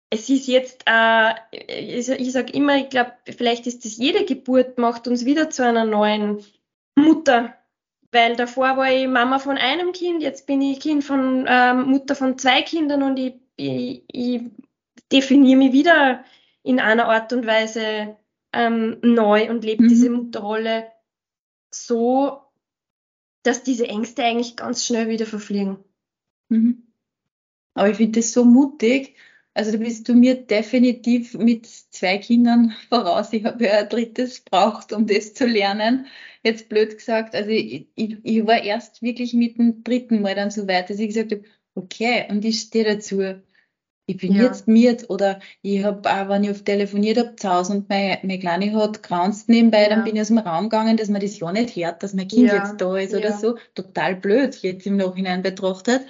Es 0.09 0.29
ist 0.29 0.47
jetzt, 0.47 0.83
äh, 0.85 1.33
ich, 1.51 2.31
sage 2.31 2.53
immer, 2.53 2.77
ich 2.77 2.89
glaube, 2.89 3.11
vielleicht 3.25 3.67
ist 3.67 3.83
das 3.83 3.97
jede 3.97 4.23
Geburt 4.23 4.77
macht 4.77 5.07
uns 5.07 5.25
wieder 5.25 5.49
zu 5.49 5.65
einer 5.65 5.85
neuen 5.85 6.43
Mutter. 6.95 7.53
Weil 8.11 8.37
davor 8.37 8.77
war 8.77 8.91
ich 8.91 9.05
Mama 9.07 9.37
von 9.37 9.57
einem 9.57 9.91
Kind, 9.91 10.23
jetzt 10.23 10.47
bin 10.47 10.61
ich 10.61 10.79
Kind 10.79 11.03
von 11.03 11.45
ähm, 11.47 11.89
Mutter 11.89 12.15
von 12.15 12.37
zwei 12.37 12.61
Kindern 12.61 13.03
und 13.03 13.17
ich, 13.17 13.33
ich, 13.57 14.03
ich 14.07 14.41
definiere 15.11 15.57
mich 15.57 15.73
wieder 15.73 16.23
in 16.63 16.79
einer 16.79 17.09
Art 17.09 17.33
und 17.33 17.45
Weise 17.45 18.15
ähm, 18.53 18.97
neu 19.01 19.49
und 19.49 19.65
lebe 19.65 19.83
mhm. 19.83 19.89
diese 19.89 20.09
Mutterrolle 20.09 20.87
so, 21.69 22.41
dass 23.43 23.63
diese 23.63 23.87
Ängste 23.87 24.23
eigentlich 24.23 24.55
ganz 24.55 24.85
schnell 24.85 25.09
wieder 25.09 25.25
verfliegen. 25.25 25.77
Mhm. 26.49 26.83
Aber 27.73 27.89
ich 27.89 27.97
finde 27.97 28.19
das 28.19 28.33
so 28.33 28.43
mutig, 28.45 29.15
Also 29.53 29.71
da 29.71 29.77
bist 29.77 30.07
du 30.07 30.13
mir 30.13 30.35
definitiv 30.35 31.33
mit 31.33 31.65
zwei 31.65 32.19
Kindern 32.19 32.75
voraus. 32.89 33.33
Ich 33.33 33.43
habe 33.43 33.65
ja 33.65 33.79
ein 33.79 33.89
drittes 33.89 34.41
braucht, 34.41 34.93
um 34.93 35.07
das 35.07 35.33
zu 35.33 35.47
lernen. 35.47 36.05
Jetzt 36.43 36.69
blöd 36.69 36.95
gesagt, 36.97 37.33
also 37.35 37.49
ich, 37.49 37.87
ich, 37.95 38.17
ich 38.23 38.45
war 38.45 38.61
erst 38.63 39.01
wirklich 39.01 39.33
mit 39.33 39.57
dem 39.57 39.83
dritten 39.83 40.21
Mal 40.21 40.35
dann 40.35 40.51
so 40.51 40.67
weit, 40.67 40.89
dass 40.89 40.99
ich 40.99 41.07
gesagt 41.07 41.31
habe, 41.31 41.43
okay, 41.73 42.25
und 42.29 42.45
ich 42.45 42.59
stehe 42.61 42.85
dazu. 42.85 43.23
Ich 44.05 44.17
bin 44.17 44.35
ja. 44.35 44.43
jetzt 44.43 44.67
miert 44.67 45.09
oder 45.09 45.39
ich 45.61 45.83
habe 45.83 46.09
auch, 46.09 46.29
wenn 46.29 46.43
ich 46.43 46.51
oft 46.51 46.65
telefoniert 46.65 47.17
habe 47.17 47.35
zu 47.35 47.49
Hause 47.49 47.73
und 47.73 47.89
meine, 47.89 48.19
meine 48.21 48.39
Kleine 48.39 48.73
hat 48.73 49.03
graunzt 49.03 49.49
nebenbei, 49.49 49.83
ja. 49.83 49.89
dann 49.89 50.03
bin 50.05 50.15
ich 50.15 50.21
aus 50.21 50.27
dem 50.27 50.37
Raum 50.37 50.69
gegangen, 50.69 50.95
dass 50.97 51.09
man 51.09 51.19
das 51.19 51.37
ja 51.39 51.51
nicht 51.51 51.75
hört, 51.75 52.03
dass 52.03 52.13
mein 52.13 52.27
Kind 52.27 52.47
ja. 52.47 52.55
jetzt 52.55 52.79
da 52.79 52.95
ist 52.95 53.13
oder 53.13 53.33
so. 53.33 53.57
Total 53.75 54.15
blöd, 54.15 54.55
jetzt 54.61 54.85
im 54.85 54.97
Nachhinein 54.97 55.41
betrachtet. 55.41 56.05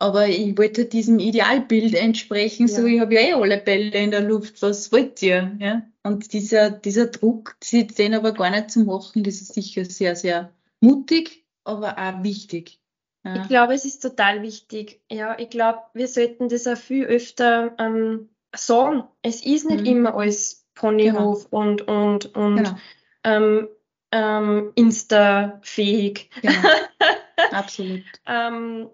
Aber 0.00 0.28
ich 0.28 0.56
wollte 0.56 0.86
diesem 0.86 1.18
Idealbild 1.18 1.94
entsprechen, 1.94 2.68
ja. 2.68 2.74
so 2.74 2.86
ich 2.86 3.00
habe 3.00 3.14
ja 3.14 3.20
eh 3.20 3.32
alle 3.34 3.58
Bälle 3.58 3.98
in 3.98 4.10
der 4.10 4.22
Luft, 4.22 4.62
was 4.62 4.90
wollt 4.92 5.20
ihr? 5.22 5.54
Ja? 5.60 5.82
Und 6.02 6.32
dieser, 6.32 6.70
dieser 6.70 7.08
Druck, 7.08 7.56
den 7.70 8.14
aber 8.14 8.32
gar 8.32 8.48
nicht 8.50 8.70
zu 8.70 8.80
machen, 8.80 9.22
das 9.22 9.42
ist 9.42 9.52
sicher 9.52 9.84
sehr, 9.84 10.16
sehr 10.16 10.54
mutig, 10.80 11.44
aber 11.64 11.98
auch 11.98 12.24
wichtig. 12.24 12.80
Ja. 13.24 13.42
Ich 13.42 13.48
glaube, 13.48 13.74
es 13.74 13.84
ist 13.84 14.00
total 14.00 14.42
wichtig. 14.42 15.02
Ja, 15.10 15.38
ich 15.38 15.50
glaube, 15.50 15.80
wir 15.92 16.08
sollten 16.08 16.48
das 16.48 16.66
auch 16.66 16.78
viel 16.78 17.04
öfter 17.04 17.74
ähm, 17.78 18.30
sagen. 18.56 19.04
Es 19.20 19.44
ist 19.44 19.68
nicht 19.68 19.82
mhm. 19.82 19.86
immer 19.86 20.14
alles 20.14 20.66
Ponyhof 20.74 21.50
genau. 21.50 21.62
und, 21.62 21.82
und, 21.82 22.34
und 22.34 22.56
genau. 22.56 22.76
ähm, 23.24 23.68
ähm, 24.12 24.72
Insta-fähig. 24.76 26.30
Genau. 26.40 26.68
Absolut. 27.52 28.02
ähm, 28.26 28.88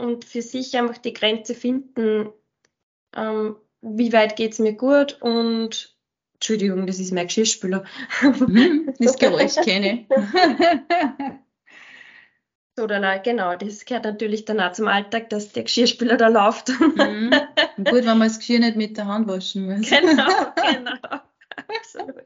und 0.00 0.24
für 0.24 0.42
sich 0.42 0.76
einfach 0.76 0.98
die 0.98 1.12
Grenze 1.12 1.54
finden, 1.54 2.30
ähm, 3.16 3.56
wie 3.82 4.12
weit 4.12 4.36
geht 4.36 4.52
es 4.52 4.58
mir 4.58 4.74
gut 4.74 5.20
und 5.20 5.96
Entschuldigung, 6.34 6.86
das 6.86 6.98
ist 6.98 7.12
mein 7.12 7.26
Geschirrspüler. 7.26 7.84
Hm, 8.20 8.94
das 8.98 9.18
Geräusch 9.18 9.56
kenne 9.56 10.06
Oder 12.78 12.98
nein, 12.98 13.20
genau, 13.22 13.56
das 13.56 13.84
gehört 13.84 14.04
natürlich 14.04 14.46
dann 14.46 14.60
auch 14.60 14.72
zum 14.72 14.88
Alltag, 14.88 15.28
dass 15.28 15.52
der 15.52 15.64
Geschirrspüler 15.64 16.16
da 16.16 16.28
läuft. 16.28 16.68
Mhm. 16.68 17.30
Gut, 17.76 17.92
wenn 17.92 18.18
man 18.18 18.20
das 18.28 18.38
Geschirr 18.38 18.60
nicht 18.60 18.76
mit 18.76 18.96
der 18.96 19.06
Hand 19.06 19.28
waschen 19.28 19.66
muss. 19.66 19.90
Genau, 19.90 20.52
genau. 20.72 21.20
Absolut. 21.68 22.24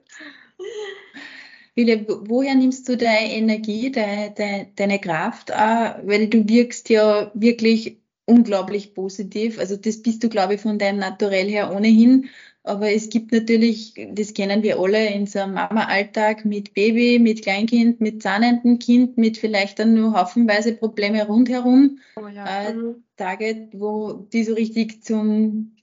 Julia, 1.77 2.05
woher 2.07 2.55
nimmst 2.55 2.89
du 2.89 2.97
deine 2.97 3.33
Energie, 3.33 3.91
deine, 3.91 4.33
deine, 4.33 4.69
deine 4.77 5.01
Kraft? 5.01 5.51
Weil 5.51 6.29
du 6.29 6.49
wirkst 6.49 6.89
ja 6.89 7.33
wirklich 7.35 8.01
unglaublich 8.27 8.95
positiv. 8.95 9.59
Also 9.59 9.77
das 9.77 10.01
bist 10.01 10.23
du, 10.23 10.29
glaube 10.29 10.55
ich, 10.55 10.61
von 10.61 10.79
deinem 10.79 10.99
Naturell 10.99 11.49
her 11.49 11.75
ohnehin. 11.75 12.31
Aber 12.63 12.91
es 12.91 13.11
gibt 13.11 13.33
natürlich, 13.33 13.93
das 14.13 14.33
kennen 14.33 14.63
wir 14.63 14.79
alle, 14.79 15.11
in 15.11 15.27
so 15.27 15.41
einem 15.41 15.55
Mama-Alltag 15.55 16.47
mit 16.47 16.73
Baby, 16.73 17.19
mit 17.19 17.43
Kleinkind, 17.43 18.01
mit 18.01 18.23
zahnendem 18.23 18.79
Kind, 18.79 19.19
mit 19.19 19.37
vielleicht 19.37 19.79
dann 19.79 19.95
nur 19.95 20.19
haufenweise 20.19 20.75
Probleme 20.75 21.27
rundherum. 21.27 21.99
Oh 22.17 22.29
ja. 22.29 22.69
äh, 22.69 22.73
mhm. 22.73 23.05
Tage, 23.17 23.69
wo 23.73 24.13
die 24.33 24.45
so 24.45 24.55
richtig 24.55 25.03
zum 25.03 25.77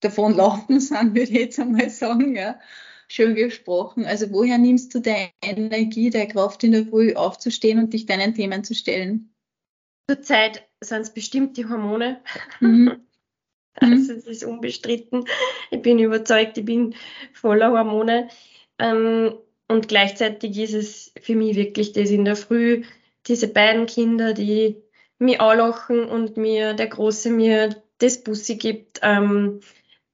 Davonlaufen 0.00 0.80
sind, 0.80 1.14
würde 1.14 1.22
ich 1.22 1.30
jetzt 1.30 1.60
einmal 1.60 1.88
sagen. 1.88 2.34
Ja 2.34 2.58
schön 3.14 3.34
gesprochen. 3.34 4.04
Also 4.04 4.30
woher 4.32 4.58
nimmst 4.58 4.94
du 4.94 5.00
deine 5.00 5.30
Energie, 5.42 6.10
deine 6.10 6.28
Kraft 6.28 6.64
in 6.64 6.72
der 6.72 6.86
Früh 6.86 7.14
aufzustehen 7.14 7.78
und 7.78 7.92
dich 7.92 8.06
deinen 8.06 8.34
Themen 8.34 8.64
zu 8.64 8.74
stellen? 8.74 9.34
Zurzeit 10.10 10.68
sind 10.80 11.02
es 11.02 11.14
bestimmt 11.14 11.56
die 11.56 11.66
Hormone. 11.66 12.20
Mhm. 12.60 13.00
Also 13.80 14.12
es 14.12 14.26
ist 14.28 14.44
unbestritten. 14.44 15.24
Ich 15.72 15.82
bin 15.82 15.98
überzeugt, 15.98 16.56
ich 16.56 16.64
bin 16.64 16.94
voller 17.32 17.72
Hormone. 17.72 18.28
Ähm, 18.78 19.34
und 19.66 19.88
gleichzeitig 19.88 20.56
ist 20.56 20.74
es 20.74 21.12
für 21.20 21.34
mich 21.34 21.56
wirklich 21.56 21.90
das 21.90 22.10
in 22.10 22.24
der 22.24 22.36
Früh, 22.36 22.84
diese 23.26 23.48
beiden 23.48 23.86
Kinder, 23.86 24.32
die 24.32 24.80
mir 25.18 25.40
anlachen 25.40 26.04
und 26.04 26.36
mir, 26.36 26.74
der 26.74 26.86
Große 26.86 27.30
mir 27.30 27.82
das 27.98 28.22
Bussi 28.22 28.54
gibt. 28.54 29.00
Ähm, 29.02 29.58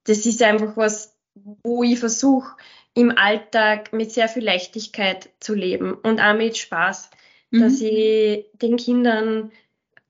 das 0.05 0.25
ist 0.25 0.43
einfach 0.43 0.79
was, 0.79 1.15
wo 1.63 1.83
ich 1.83 1.99
versuche, 1.99 2.57
im 3.01 3.17
Alltag 3.17 3.93
mit 3.93 4.13
sehr 4.13 4.29
viel 4.29 4.45
Leichtigkeit 4.45 5.31
zu 5.41 5.55
leben 5.55 5.95
und 5.95 6.21
auch 6.21 6.37
mit 6.37 6.57
Spaß, 6.57 7.11
mhm. 7.51 7.61
dass 7.61 7.81
ich 7.81 8.47
den 8.53 8.77
Kindern 8.77 9.51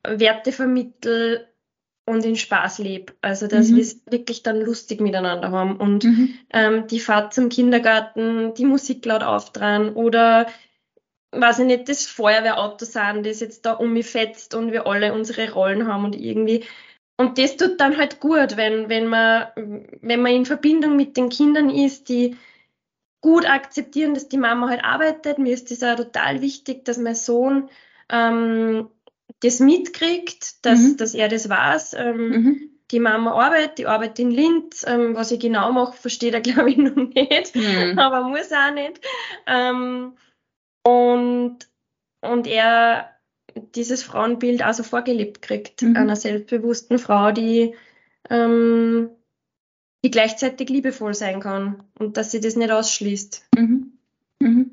Werte 0.03 0.53
vermittel 0.53 1.46
und 2.07 2.24
in 2.24 2.37
Spaß 2.37 2.79
lebe. 2.79 3.12
Also 3.20 3.46
dass 3.46 3.68
mhm. 3.68 3.76
wir 3.76 3.83
es 3.83 4.00
wirklich 4.07 4.42
dann 4.42 4.61
lustig 4.61 5.00
miteinander 5.00 5.50
haben 5.50 5.76
und 5.76 6.05
mhm. 6.05 6.35
ähm, 6.53 6.87
die 6.88 7.00
Fahrt 7.00 7.33
zum 7.33 7.48
Kindergarten, 7.48 8.55
die 8.55 8.64
Musik 8.64 9.05
laut 9.07 9.22
auftragen 9.22 9.94
oder 9.94 10.46
weiß 11.33 11.61
ich 11.61 11.66
nicht, 11.66 11.88
das 11.88 12.07
Feuerwehrauto 12.07 12.85
sein, 12.85 13.22
das 13.22 13.38
jetzt 13.38 13.64
da 13.64 13.74
um 13.74 13.92
mich 13.92 14.07
fetzt 14.07 14.55
und 14.55 14.72
wir 14.72 14.88
alle 14.88 15.14
unsere 15.14 15.53
Rollen 15.53 15.87
haben 15.87 16.05
und 16.05 16.16
irgendwie 16.16 16.64
und 17.20 17.37
das 17.37 17.59
tut 17.59 17.79
dann 17.79 17.98
halt 17.98 18.18
gut, 18.18 18.57
wenn, 18.57 18.88
wenn 18.88 19.07
man, 19.07 19.48
wenn 20.00 20.22
man 20.22 20.33
in 20.33 20.46
Verbindung 20.46 20.96
mit 20.96 21.18
den 21.18 21.29
Kindern 21.29 21.68
ist, 21.68 22.09
die 22.09 22.38
gut 23.20 23.48
akzeptieren, 23.48 24.14
dass 24.14 24.28
die 24.28 24.38
Mama 24.38 24.68
halt 24.68 24.85
arbeitet. 24.85 25.38
Mir 25.38 25.52
ist 25.52 25.70
das 25.70 25.83
auch 25.83 25.96
total 25.96 26.40
wichtig, 26.40 26.85
dass 26.85 26.98
mein 26.98 27.14
Sohn 27.14 27.68
ähm, 28.11 28.88
das 29.40 29.61
mitkriegt, 29.61 30.64
dass, 30.64 30.80
mhm. 30.80 30.96
dass 30.96 31.14
er 31.14 31.28
das 31.28 31.48
weiß. 31.48 31.94
Ähm, 31.94 32.28
mhm. 32.28 32.70
Die 32.90 33.00
Mama 33.00 33.33
arbeitet, 33.33 33.78
die 33.78 33.87
arbeitet 33.87 34.18
in 34.18 34.30
Linz. 34.30 34.85
Ähm, 34.87 35.14
was 35.14 35.30
ich 35.30 35.40
genau 35.40 35.72
mache, 35.72 35.96
versteht 35.96 36.35
er, 36.35 36.40
glaube 36.40 36.70
ich, 36.70 36.76
noch 36.76 36.96
nicht, 36.96 37.54
mhm. 37.54 37.98
aber 37.98 38.28
muss 38.28 38.52
auch 38.52 38.72
nicht. 38.72 39.00
Ähm, 39.46 40.16
und, 40.83 41.59
und 42.22 42.46
er 42.46 43.11
dieses 43.74 44.02
Frauenbild 44.02 44.64
auch 44.64 44.72
so 44.72 44.83
vorgelebt 44.83 45.42
kriegt, 45.42 45.83
mhm. 45.83 45.96
einer 45.96 46.16
selbstbewussten 46.16 46.98
Frau, 46.98 47.33
die 47.33 47.74
ähm, 48.28 49.11
die 50.04 50.10
gleichzeitig 50.10 50.68
liebevoll 50.68 51.14
sein 51.14 51.40
kann 51.40 51.82
und 51.98 52.16
dass 52.16 52.30
sie 52.30 52.40
das 52.40 52.56
nicht 52.56 52.70
ausschließt. 52.70 53.48
Mhm. 53.56 53.92
Mhm. 54.40 54.70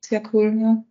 Sehr 0.00 0.22
cool, 0.32 0.56
ja. 0.60 0.84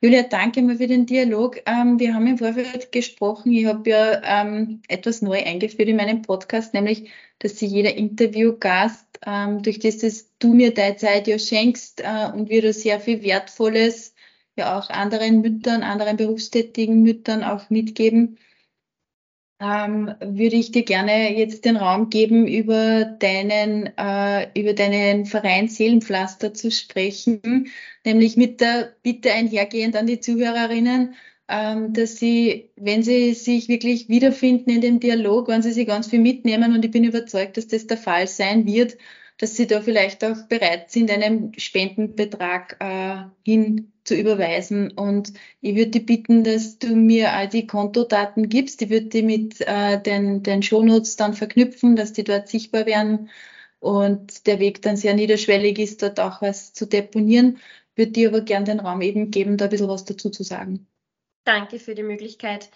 Julia, 0.00 0.22
danke 0.22 0.62
mal 0.62 0.76
für 0.76 0.86
den 0.86 1.06
Dialog. 1.06 1.60
Ähm, 1.66 1.98
wir 1.98 2.14
haben 2.14 2.26
im 2.28 2.38
Vorfeld 2.38 2.92
gesprochen. 2.92 3.52
Ich 3.52 3.66
habe 3.66 3.90
ja 3.90 4.22
ähm, 4.22 4.80
etwas 4.86 5.22
neu 5.22 5.44
eingeführt 5.44 5.88
in 5.88 5.96
meinem 5.96 6.22
Podcast, 6.22 6.72
nämlich, 6.72 7.10
dass 7.40 7.58
sie 7.58 7.66
jeder 7.66 7.94
Interviewgast, 7.96 9.06
ähm, 9.26 9.60
durch 9.62 9.80
das, 9.80 9.98
dass 9.98 10.30
du 10.38 10.54
mir 10.54 10.72
deine 10.72 10.96
Zeit 10.96 11.26
ja 11.26 11.36
schenkst 11.36 12.00
äh, 12.00 12.30
und 12.32 12.48
wir 12.48 12.62
da 12.62 12.72
sehr 12.72 13.00
viel 13.00 13.24
Wertvolles 13.24 14.14
ja 14.58 14.78
auch 14.78 14.90
anderen 14.90 15.40
Müttern, 15.40 15.82
anderen 15.82 16.16
berufstätigen 16.16 17.02
Müttern 17.02 17.42
auch 17.42 17.70
mitgeben, 17.70 18.38
ähm, 19.60 20.14
würde 20.20 20.56
ich 20.56 20.70
dir 20.72 20.84
gerne 20.84 21.36
jetzt 21.36 21.64
den 21.64 21.76
Raum 21.76 22.10
geben, 22.10 22.46
über 22.46 23.04
deinen, 23.04 23.86
äh, 23.96 24.48
über 24.58 24.72
deinen 24.72 25.26
Verein 25.26 25.68
Seelenpflaster 25.68 26.54
zu 26.54 26.70
sprechen, 26.70 27.70
nämlich 28.04 28.36
mit 28.36 28.60
der 28.60 28.94
Bitte 29.02 29.32
einhergehend 29.32 29.96
an 29.96 30.06
die 30.06 30.20
Zuhörerinnen, 30.20 31.14
ähm, 31.48 31.92
dass 31.92 32.16
sie, 32.16 32.70
wenn 32.76 33.02
sie 33.02 33.34
sich 33.34 33.68
wirklich 33.68 34.08
wiederfinden 34.08 34.70
in 34.70 34.80
dem 34.80 35.00
Dialog, 35.00 35.48
wenn 35.48 35.62
sie 35.62 35.72
sich 35.72 35.86
ganz 35.86 36.08
viel 36.08 36.20
mitnehmen 36.20 36.74
und 36.74 36.84
ich 36.84 36.90
bin 36.90 37.04
überzeugt, 37.04 37.56
dass 37.56 37.66
das 37.66 37.86
der 37.86 37.96
Fall 37.96 38.26
sein 38.28 38.66
wird, 38.66 38.96
dass 39.38 39.56
sie 39.56 39.66
da 39.66 39.80
vielleicht 39.80 40.24
auch 40.24 40.46
bereit 40.48 40.90
sind, 40.90 41.10
einen 41.10 41.52
Spendenbetrag 41.58 42.76
äh, 42.80 43.50
hin 43.50 43.92
zu 44.08 44.14
überweisen. 44.14 44.90
Und 44.92 45.34
ich 45.60 45.76
würde 45.76 45.90
dich 45.90 46.06
bitten, 46.06 46.42
dass 46.42 46.78
du 46.78 46.96
mir 46.96 47.32
all 47.32 47.48
die 47.48 47.66
Kontodaten 47.66 48.48
gibst. 48.48 48.80
Ich 48.82 48.90
würde 48.90 49.06
die 49.06 49.22
mit 49.22 49.60
äh, 49.60 50.00
den, 50.00 50.42
den 50.42 50.62
Shownotes 50.62 51.16
dann 51.16 51.34
verknüpfen, 51.34 51.94
dass 51.94 52.14
die 52.14 52.24
dort 52.24 52.48
sichtbar 52.48 52.86
werden 52.86 53.28
und 53.80 54.46
der 54.46 54.58
Weg 54.58 54.82
dann 54.82 54.96
sehr 54.96 55.14
niederschwellig 55.14 55.78
ist, 55.78 56.02
dort 56.02 56.18
auch 56.18 56.42
was 56.42 56.72
zu 56.72 56.86
deponieren. 56.86 57.58
Würde 57.94 58.12
dir 58.12 58.28
aber 58.30 58.40
gern 58.40 58.64
den 58.64 58.80
Raum 58.80 59.02
eben 59.02 59.30
geben, 59.30 59.56
da 59.56 59.66
ein 59.66 59.70
bisschen 59.70 59.88
was 59.88 60.04
dazu 60.04 60.30
zu 60.30 60.42
sagen. 60.42 60.86
Danke 61.44 61.78
für 61.78 61.94
die 61.94 62.02
Möglichkeit. 62.02 62.70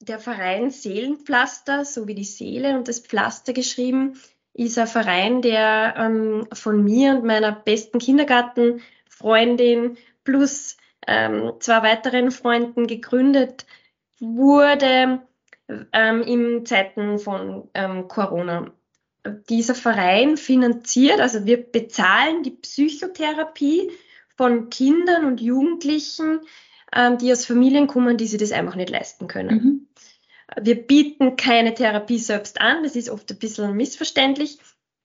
Der 0.00 0.18
Verein 0.18 0.70
Seelenpflaster, 0.70 1.84
so 1.84 2.06
wie 2.06 2.14
die 2.14 2.24
Seele 2.24 2.76
und 2.76 2.88
das 2.88 3.00
Pflaster 3.00 3.52
geschrieben, 3.52 4.18
ist 4.52 4.78
ein 4.78 4.86
Verein, 4.86 5.40
der 5.40 5.94
ähm, 5.96 6.46
von 6.52 6.84
mir 6.84 7.16
und 7.16 7.24
meiner 7.24 7.52
besten 7.52 7.98
Kindergartenfreundin 7.98 9.96
plus 10.24 10.76
ähm, 11.06 11.52
zwei 11.60 11.82
weiteren 11.82 12.30
Freunden 12.30 12.86
gegründet 12.86 13.66
wurde 14.20 15.22
ähm, 15.92 16.22
in 16.22 16.66
Zeiten 16.66 17.18
von 17.18 17.68
ähm, 17.74 18.08
Corona. 18.08 18.72
Dieser 19.48 19.74
Verein 19.74 20.36
finanziert, 20.36 21.20
also 21.20 21.46
wir 21.46 21.62
bezahlen 21.62 22.42
die 22.42 22.50
Psychotherapie 22.50 23.90
von 24.36 24.68
Kindern 24.68 25.24
und 25.24 25.40
Jugendlichen, 25.40 26.40
ähm, 26.94 27.16
die 27.16 27.32
aus 27.32 27.46
Familien 27.46 27.86
kommen, 27.86 28.18
die 28.18 28.26
sich 28.26 28.38
das 28.38 28.52
einfach 28.52 28.74
nicht 28.74 28.90
leisten 28.90 29.26
können. 29.26 29.54
Mhm. 29.56 29.88
Wir 30.60 30.74
bieten 30.86 31.36
keine 31.36 31.72
Therapie 31.72 32.18
selbst 32.18 32.60
an, 32.60 32.82
das 32.82 32.96
ist 32.96 33.08
oft 33.08 33.30
ein 33.30 33.38
bisschen 33.38 33.74
missverständlich. 33.74 34.58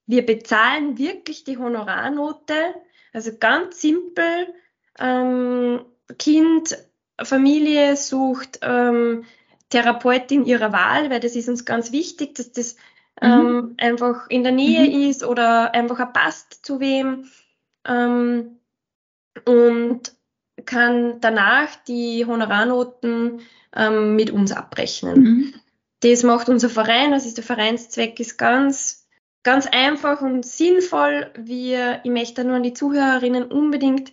Wir 0.05 0.25
bezahlen 0.25 0.97
wirklich 0.97 1.45
die 1.45 1.57
Honorarnote, 1.57 2.75
also 3.13 3.31
ganz 3.39 3.79
simpel. 3.79 4.53
Ähm, 4.99 5.81
kind, 6.17 6.77
Familie 7.21 7.95
sucht 7.95 8.59
ähm, 8.61 9.25
Therapeutin 9.69 10.45
ihrer 10.45 10.71
Wahl, 10.71 11.09
weil 11.09 11.19
das 11.19 11.35
ist 11.35 11.49
uns 11.49 11.65
ganz 11.65 11.91
wichtig, 11.91 12.35
dass 12.35 12.51
das 12.51 12.75
mhm. 13.21 13.27
ähm, 13.27 13.75
einfach 13.77 14.29
in 14.29 14.43
der 14.43 14.51
Nähe 14.51 14.89
mhm. 14.89 15.09
ist 15.09 15.23
oder 15.23 15.73
einfach 15.73 16.11
passt 16.11 16.65
zu 16.65 16.79
wem. 16.79 17.25
Ähm, 17.87 18.59
und 19.45 20.13
kann 20.65 21.21
danach 21.21 21.75
die 21.87 22.25
Honorarnoten 22.25 23.41
ähm, 23.75 24.15
mit 24.15 24.31
uns 24.31 24.51
abrechnen. 24.51 25.21
Mhm. 25.21 25.53
Das 26.01 26.23
macht 26.23 26.49
unser 26.49 26.69
Verein, 26.69 27.11
das 27.11 27.25
ist 27.25 27.37
der 27.37 27.43
Vereinszweck, 27.43 28.19
ist 28.19 28.37
ganz, 28.37 29.07
ganz 29.43 29.67
einfach 29.67 30.21
und 30.21 30.45
sinnvoll. 30.45 31.31
Wir, 31.37 32.01
ich 32.03 32.11
möchte 32.11 32.43
nur 32.43 32.55
an 32.55 32.63
die 32.63 32.73
Zuhörerinnen 32.73 33.43
unbedingt 33.43 34.11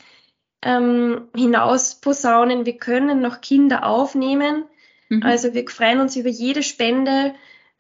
ähm, 0.63 1.29
hinaus 1.35 1.97
posaunen, 1.97 2.67
wir 2.67 2.77
können 2.77 3.21
noch 3.21 3.41
Kinder 3.41 3.87
aufnehmen. 3.87 4.65
Mhm. 5.09 5.23
Also 5.23 5.55
wir 5.55 5.69
freuen 5.69 6.01
uns 6.01 6.17
über 6.17 6.29
jede 6.29 6.63
Spende 6.63 7.35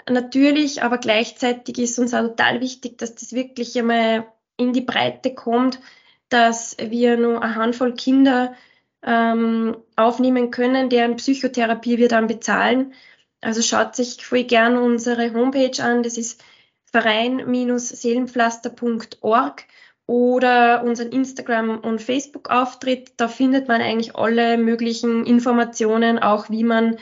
natürlich, 0.09 0.83
aber 0.83 0.99
gleichzeitig 0.99 1.79
ist 1.79 1.99
uns 1.99 2.15
auch 2.15 2.23
total 2.23 2.61
wichtig, 2.61 2.99
dass 2.99 3.15
das 3.15 3.33
wirklich 3.33 3.79
einmal 3.79 4.27
in 4.57 4.73
die 4.73 4.81
Breite 4.81 5.35
kommt, 5.35 5.81
dass 6.29 6.77
wir 6.79 7.17
nur 7.17 7.43
eine 7.43 7.57
Handvoll 7.57 7.95
Kinder 7.95 8.55
ähm, 9.03 9.77
aufnehmen 9.97 10.51
können, 10.51 10.91
deren 10.91 11.17
Psychotherapie 11.17 11.99
wir 11.99 12.09
dann 12.09 12.27
bezahlen. 12.27 12.95
Also 13.41 13.62
schaut 13.62 13.97
sich 13.97 14.25
voll 14.25 14.45
gern 14.45 14.77
unsere 14.77 15.35
Homepage 15.35 15.83
an, 15.83 16.03
das 16.03 16.17
ist 16.17 16.43
verein-seelenpflaster.org 16.91 19.65
oder 20.07 20.85
unseren 20.85 21.11
Instagram- 21.11 21.81
und 21.81 22.01
Facebook-Auftritt. 22.01 23.12
Da 23.16 23.29
findet 23.29 23.69
man 23.69 23.81
eigentlich 23.81 24.14
alle 24.14 24.57
möglichen 24.57 25.27
Informationen, 25.27 26.19
auch 26.19 26.49
wie 26.51 26.64
man 26.64 26.97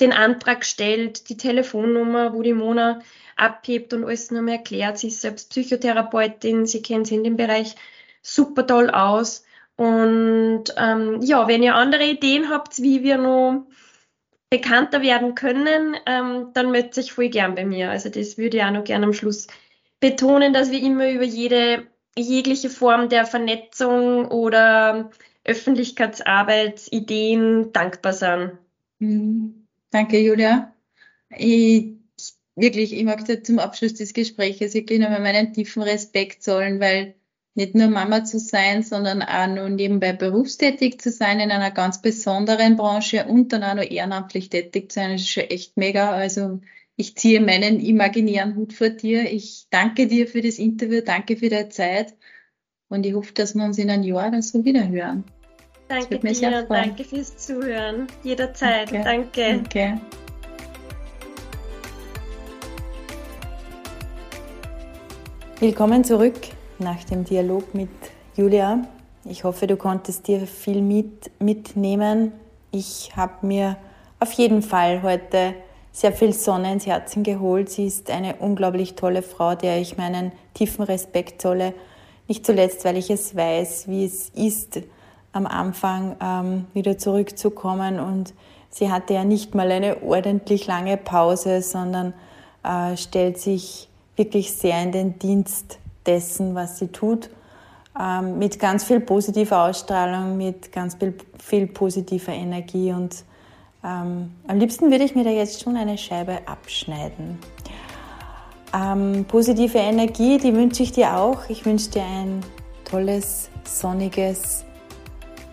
den 0.00 0.12
Antrag 0.12 0.64
stellt, 0.64 1.28
die 1.28 1.36
Telefonnummer, 1.36 2.32
wo 2.34 2.42
die 2.42 2.54
Mona 2.54 3.00
abhebt 3.36 3.92
und 3.92 4.04
alles 4.04 4.30
nochmal 4.30 4.54
erklärt. 4.54 4.98
Sie 4.98 5.08
ist 5.08 5.20
selbst 5.20 5.50
Psychotherapeutin, 5.50 6.66
sie 6.66 6.82
kennt 6.82 7.06
sich 7.06 7.16
in 7.16 7.24
dem 7.24 7.36
Bereich 7.36 7.76
super 8.22 8.66
toll 8.66 8.90
aus. 8.90 9.44
Und 9.76 10.64
ähm, 10.76 11.20
ja, 11.22 11.48
wenn 11.48 11.62
ihr 11.62 11.74
andere 11.74 12.04
Ideen 12.04 12.50
habt, 12.50 12.82
wie 12.82 13.02
wir 13.02 13.16
noch 13.16 13.66
bekannter 14.50 15.00
werden 15.00 15.34
können, 15.34 15.96
ähm, 16.06 16.48
dann 16.52 16.70
meldet 16.70 16.94
sich 16.94 17.12
voll 17.12 17.28
gern 17.28 17.54
bei 17.54 17.64
mir. 17.64 17.90
Also 17.90 18.08
das 18.08 18.36
würde 18.36 18.58
ich 18.58 18.62
auch 18.64 18.72
noch 18.72 18.84
gerne 18.84 19.06
am 19.06 19.12
Schluss 19.12 19.46
betonen, 20.00 20.52
dass 20.52 20.70
wir 20.70 20.82
immer 20.82 21.10
über 21.10 21.24
jede 21.24 21.86
jegliche 22.16 22.70
Form 22.70 23.08
der 23.08 23.26
Vernetzung 23.26 24.26
oder 24.26 25.10
Öffentlichkeitsarbeit, 25.44 26.88
Ideen 26.90 27.72
dankbar 27.72 28.12
sind. 28.12 28.58
Mhm. 28.98 29.66
Danke, 29.90 30.18
Julia. 30.18 30.74
Ich, 31.36 31.94
wirklich, 32.54 32.92
ich 32.92 33.04
möchte 33.04 33.42
zum 33.42 33.58
Abschluss 33.58 33.94
des 33.94 34.12
Gesprächs 34.12 34.74
wirklich 34.74 35.00
nochmal 35.00 35.20
meinen 35.20 35.52
tiefen 35.52 35.82
Respekt 35.82 36.42
zollen, 36.42 36.80
weil 36.80 37.14
nicht 37.54 37.74
nur 37.74 37.88
Mama 37.88 38.24
zu 38.24 38.38
sein, 38.38 38.82
sondern 38.82 39.22
auch 39.22 39.46
nur 39.48 39.68
nebenbei 39.68 40.12
berufstätig 40.12 41.00
zu 41.00 41.10
sein 41.10 41.40
in 41.40 41.50
einer 41.50 41.72
ganz 41.72 42.00
besonderen 42.00 42.76
Branche 42.76 43.24
und 43.26 43.52
dann 43.52 43.64
auch 43.64 43.74
noch 43.74 43.90
ehrenamtlich 43.90 44.50
tätig 44.50 44.92
zu 44.92 45.00
sein, 45.00 45.12
das 45.12 45.22
ist 45.22 45.30
schon 45.30 45.44
echt 45.44 45.76
mega. 45.76 46.12
Also 46.12 46.60
ich 47.00 47.16
ziehe 47.16 47.40
meinen 47.40 47.80
imaginären 47.80 48.56
Hut 48.56 48.74
vor 48.74 48.90
dir. 48.90 49.32
Ich 49.32 49.66
danke 49.70 50.06
dir 50.06 50.28
für 50.28 50.42
das 50.42 50.58
Interview, 50.58 51.00
danke 51.00 51.38
für 51.38 51.48
deine 51.48 51.70
Zeit 51.70 52.14
und 52.90 53.06
ich 53.06 53.14
hoffe, 53.14 53.32
dass 53.32 53.54
wir 53.54 53.64
uns 53.64 53.78
in 53.78 53.88
einem 53.88 54.02
Jahr 54.02 54.28
oder 54.28 54.42
so 54.42 54.62
wieder 54.66 54.86
hören. 54.86 55.24
Danke 55.88 56.18
dir, 56.18 56.66
danke 56.68 57.04
fürs 57.04 57.38
Zuhören. 57.38 58.06
Jederzeit, 58.22 58.92
danke. 58.92 59.02
Danke. 59.02 59.62
danke. 59.72 60.00
Willkommen 65.58 66.04
zurück 66.04 66.36
nach 66.78 67.02
dem 67.04 67.24
Dialog 67.24 67.74
mit 67.74 67.88
Julia. 68.36 68.86
Ich 69.24 69.44
hoffe, 69.44 69.66
du 69.66 69.76
konntest 69.76 70.28
dir 70.28 70.46
viel 70.46 70.82
mit, 70.82 71.30
mitnehmen. 71.40 72.32
Ich 72.72 73.16
habe 73.16 73.46
mir 73.46 73.78
auf 74.18 74.32
jeden 74.32 74.60
Fall 74.60 75.02
heute 75.02 75.54
sehr 76.00 76.12
viel 76.12 76.32
Sonne 76.32 76.72
ins 76.72 76.86
Herzen 76.86 77.22
geholt. 77.22 77.68
Sie 77.68 77.86
ist 77.86 78.10
eine 78.10 78.36
unglaublich 78.36 78.94
tolle 78.94 79.20
Frau, 79.20 79.54
der 79.54 79.78
ich 79.82 79.98
meinen 79.98 80.32
tiefen 80.54 80.82
Respekt 80.82 81.42
zolle. 81.42 81.74
Nicht 82.26 82.46
zuletzt, 82.46 82.86
weil 82.86 82.96
ich 82.96 83.10
es 83.10 83.36
weiß, 83.36 83.86
wie 83.86 84.06
es 84.06 84.30
ist, 84.30 84.80
am 85.32 85.46
Anfang 85.46 86.16
ähm, 86.22 86.64
wieder 86.72 86.96
zurückzukommen. 86.96 88.00
Und 88.00 88.32
sie 88.70 88.90
hatte 88.90 89.12
ja 89.12 89.24
nicht 89.24 89.54
mal 89.54 89.70
eine 89.70 90.02
ordentlich 90.02 90.66
lange 90.66 90.96
Pause, 90.96 91.60
sondern 91.60 92.14
äh, 92.64 92.96
stellt 92.96 93.36
sich 93.36 93.90
wirklich 94.16 94.52
sehr 94.54 94.82
in 94.82 94.92
den 94.92 95.18
Dienst 95.18 95.80
dessen, 96.06 96.54
was 96.54 96.78
sie 96.78 96.88
tut, 96.88 97.28
ähm, 98.00 98.38
mit 98.38 98.58
ganz 98.58 98.84
viel 98.84 99.00
positiver 99.00 99.64
Ausstrahlung, 99.64 100.38
mit 100.38 100.72
ganz 100.72 100.94
viel, 100.94 101.12
viel 101.38 101.66
positiver 101.66 102.32
Energie 102.32 102.90
und 102.90 103.22
ähm, 103.84 104.30
am 104.46 104.58
liebsten 104.58 104.90
würde 104.90 105.04
ich 105.04 105.14
mir 105.14 105.24
da 105.24 105.30
jetzt 105.30 105.62
schon 105.62 105.76
eine 105.76 105.96
Scheibe 105.96 106.38
abschneiden. 106.46 107.38
Ähm, 108.74 109.24
positive 109.26 109.78
Energie, 109.78 110.38
die 110.38 110.54
wünsche 110.54 110.82
ich 110.82 110.92
dir 110.92 111.16
auch. 111.16 111.48
Ich 111.48 111.64
wünsche 111.64 111.90
dir 111.90 112.04
ein 112.04 112.40
tolles, 112.84 113.50
sonniges 113.64 114.64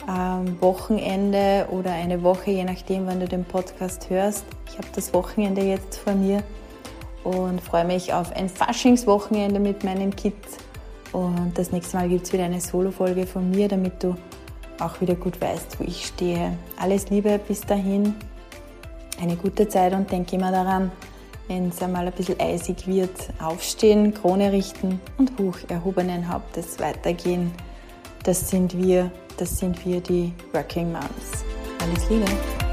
ähm, 0.07 0.61
Wochenende 0.61 1.67
oder 1.71 1.91
eine 1.91 2.21
Woche, 2.21 2.51
je 2.51 2.63
nachdem, 2.63 3.07
wann 3.07 3.19
du 3.19 3.27
den 3.27 3.43
Podcast 3.43 4.09
hörst. 4.09 4.45
Ich 4.69 4.77
habe 4.77 4.87
das 4.93 5.13
Wochenende 5.13 5.61
jetzt 5.61 5.97
vor 5.97 6.13
mir 6.13 6.43
und 7.23 7.61
freue 7.61 7.85
mich 7.85 8.13
auf 8.13 8.31
ein 8.35 8.49
Faschingswochenende 8.49 9.59
mit 9.59 9.83
meinem 9.83 10.15
Kind. 10.15 10.35
Und 11.11 11.53
das 11.55 11.71
nächste 11.71 11.97
Mal 11.97 12.09
gibt 12.09 12.25
es 12.25 12.33
wieder 12.33 12.45
eine 12.45 12.61
Solo-Folge 12.61 13.25
von 13.25 13.49
mir, 13.49 13.67
damit 13.67 14.03
du 14.03 14.15
auch 14.79 15.01
wieder 15.01 15.15
gut 15.15 15.39
weißt, 15.41 15.79
wo 15.79 15.83
ich 15.83 16.07
stehe. 16.07 16.57
Alles 16.77 17.09
Liebe 17.09 17.39
bis 17.39 17.61
dahin, 17.61 18.15
eine 19.21 19.35
gute 19.35 19.67
Zeit 19.67 19.93
und 19.93 20.11
denke 20.11 20.35
immer 20.35 20.51
daran, 20.51 20.91
wenn 21.47 21.69
es 21.69 21.81
einmal 21.81 22.05
ein 22.05 22.13
bisschen 22.13 22.39
eisig 22.39 22.87
wird, 22.87 23.15
aufstehen, 23.41 24.13
Krone 24.13 24.51
richten 24.51 24.99
und 25.17 25.31
hoch 25.39 25.57
erhobenen 25.69 26.27
Hauptes 26.27 26.79
weitergehen. 26.79 27.51
Das 28.23 28.49
sind 28.49 28.77
wir, 28.77 29.11
das 29.37 29.57
sind 29.57 29.85
wir 29.85 30.01
die 30.01 30.33
Working 30.51 30.91
Moms. 30.91 31.45
Alles 31.81 32.09
Liebe. 32.09 32.66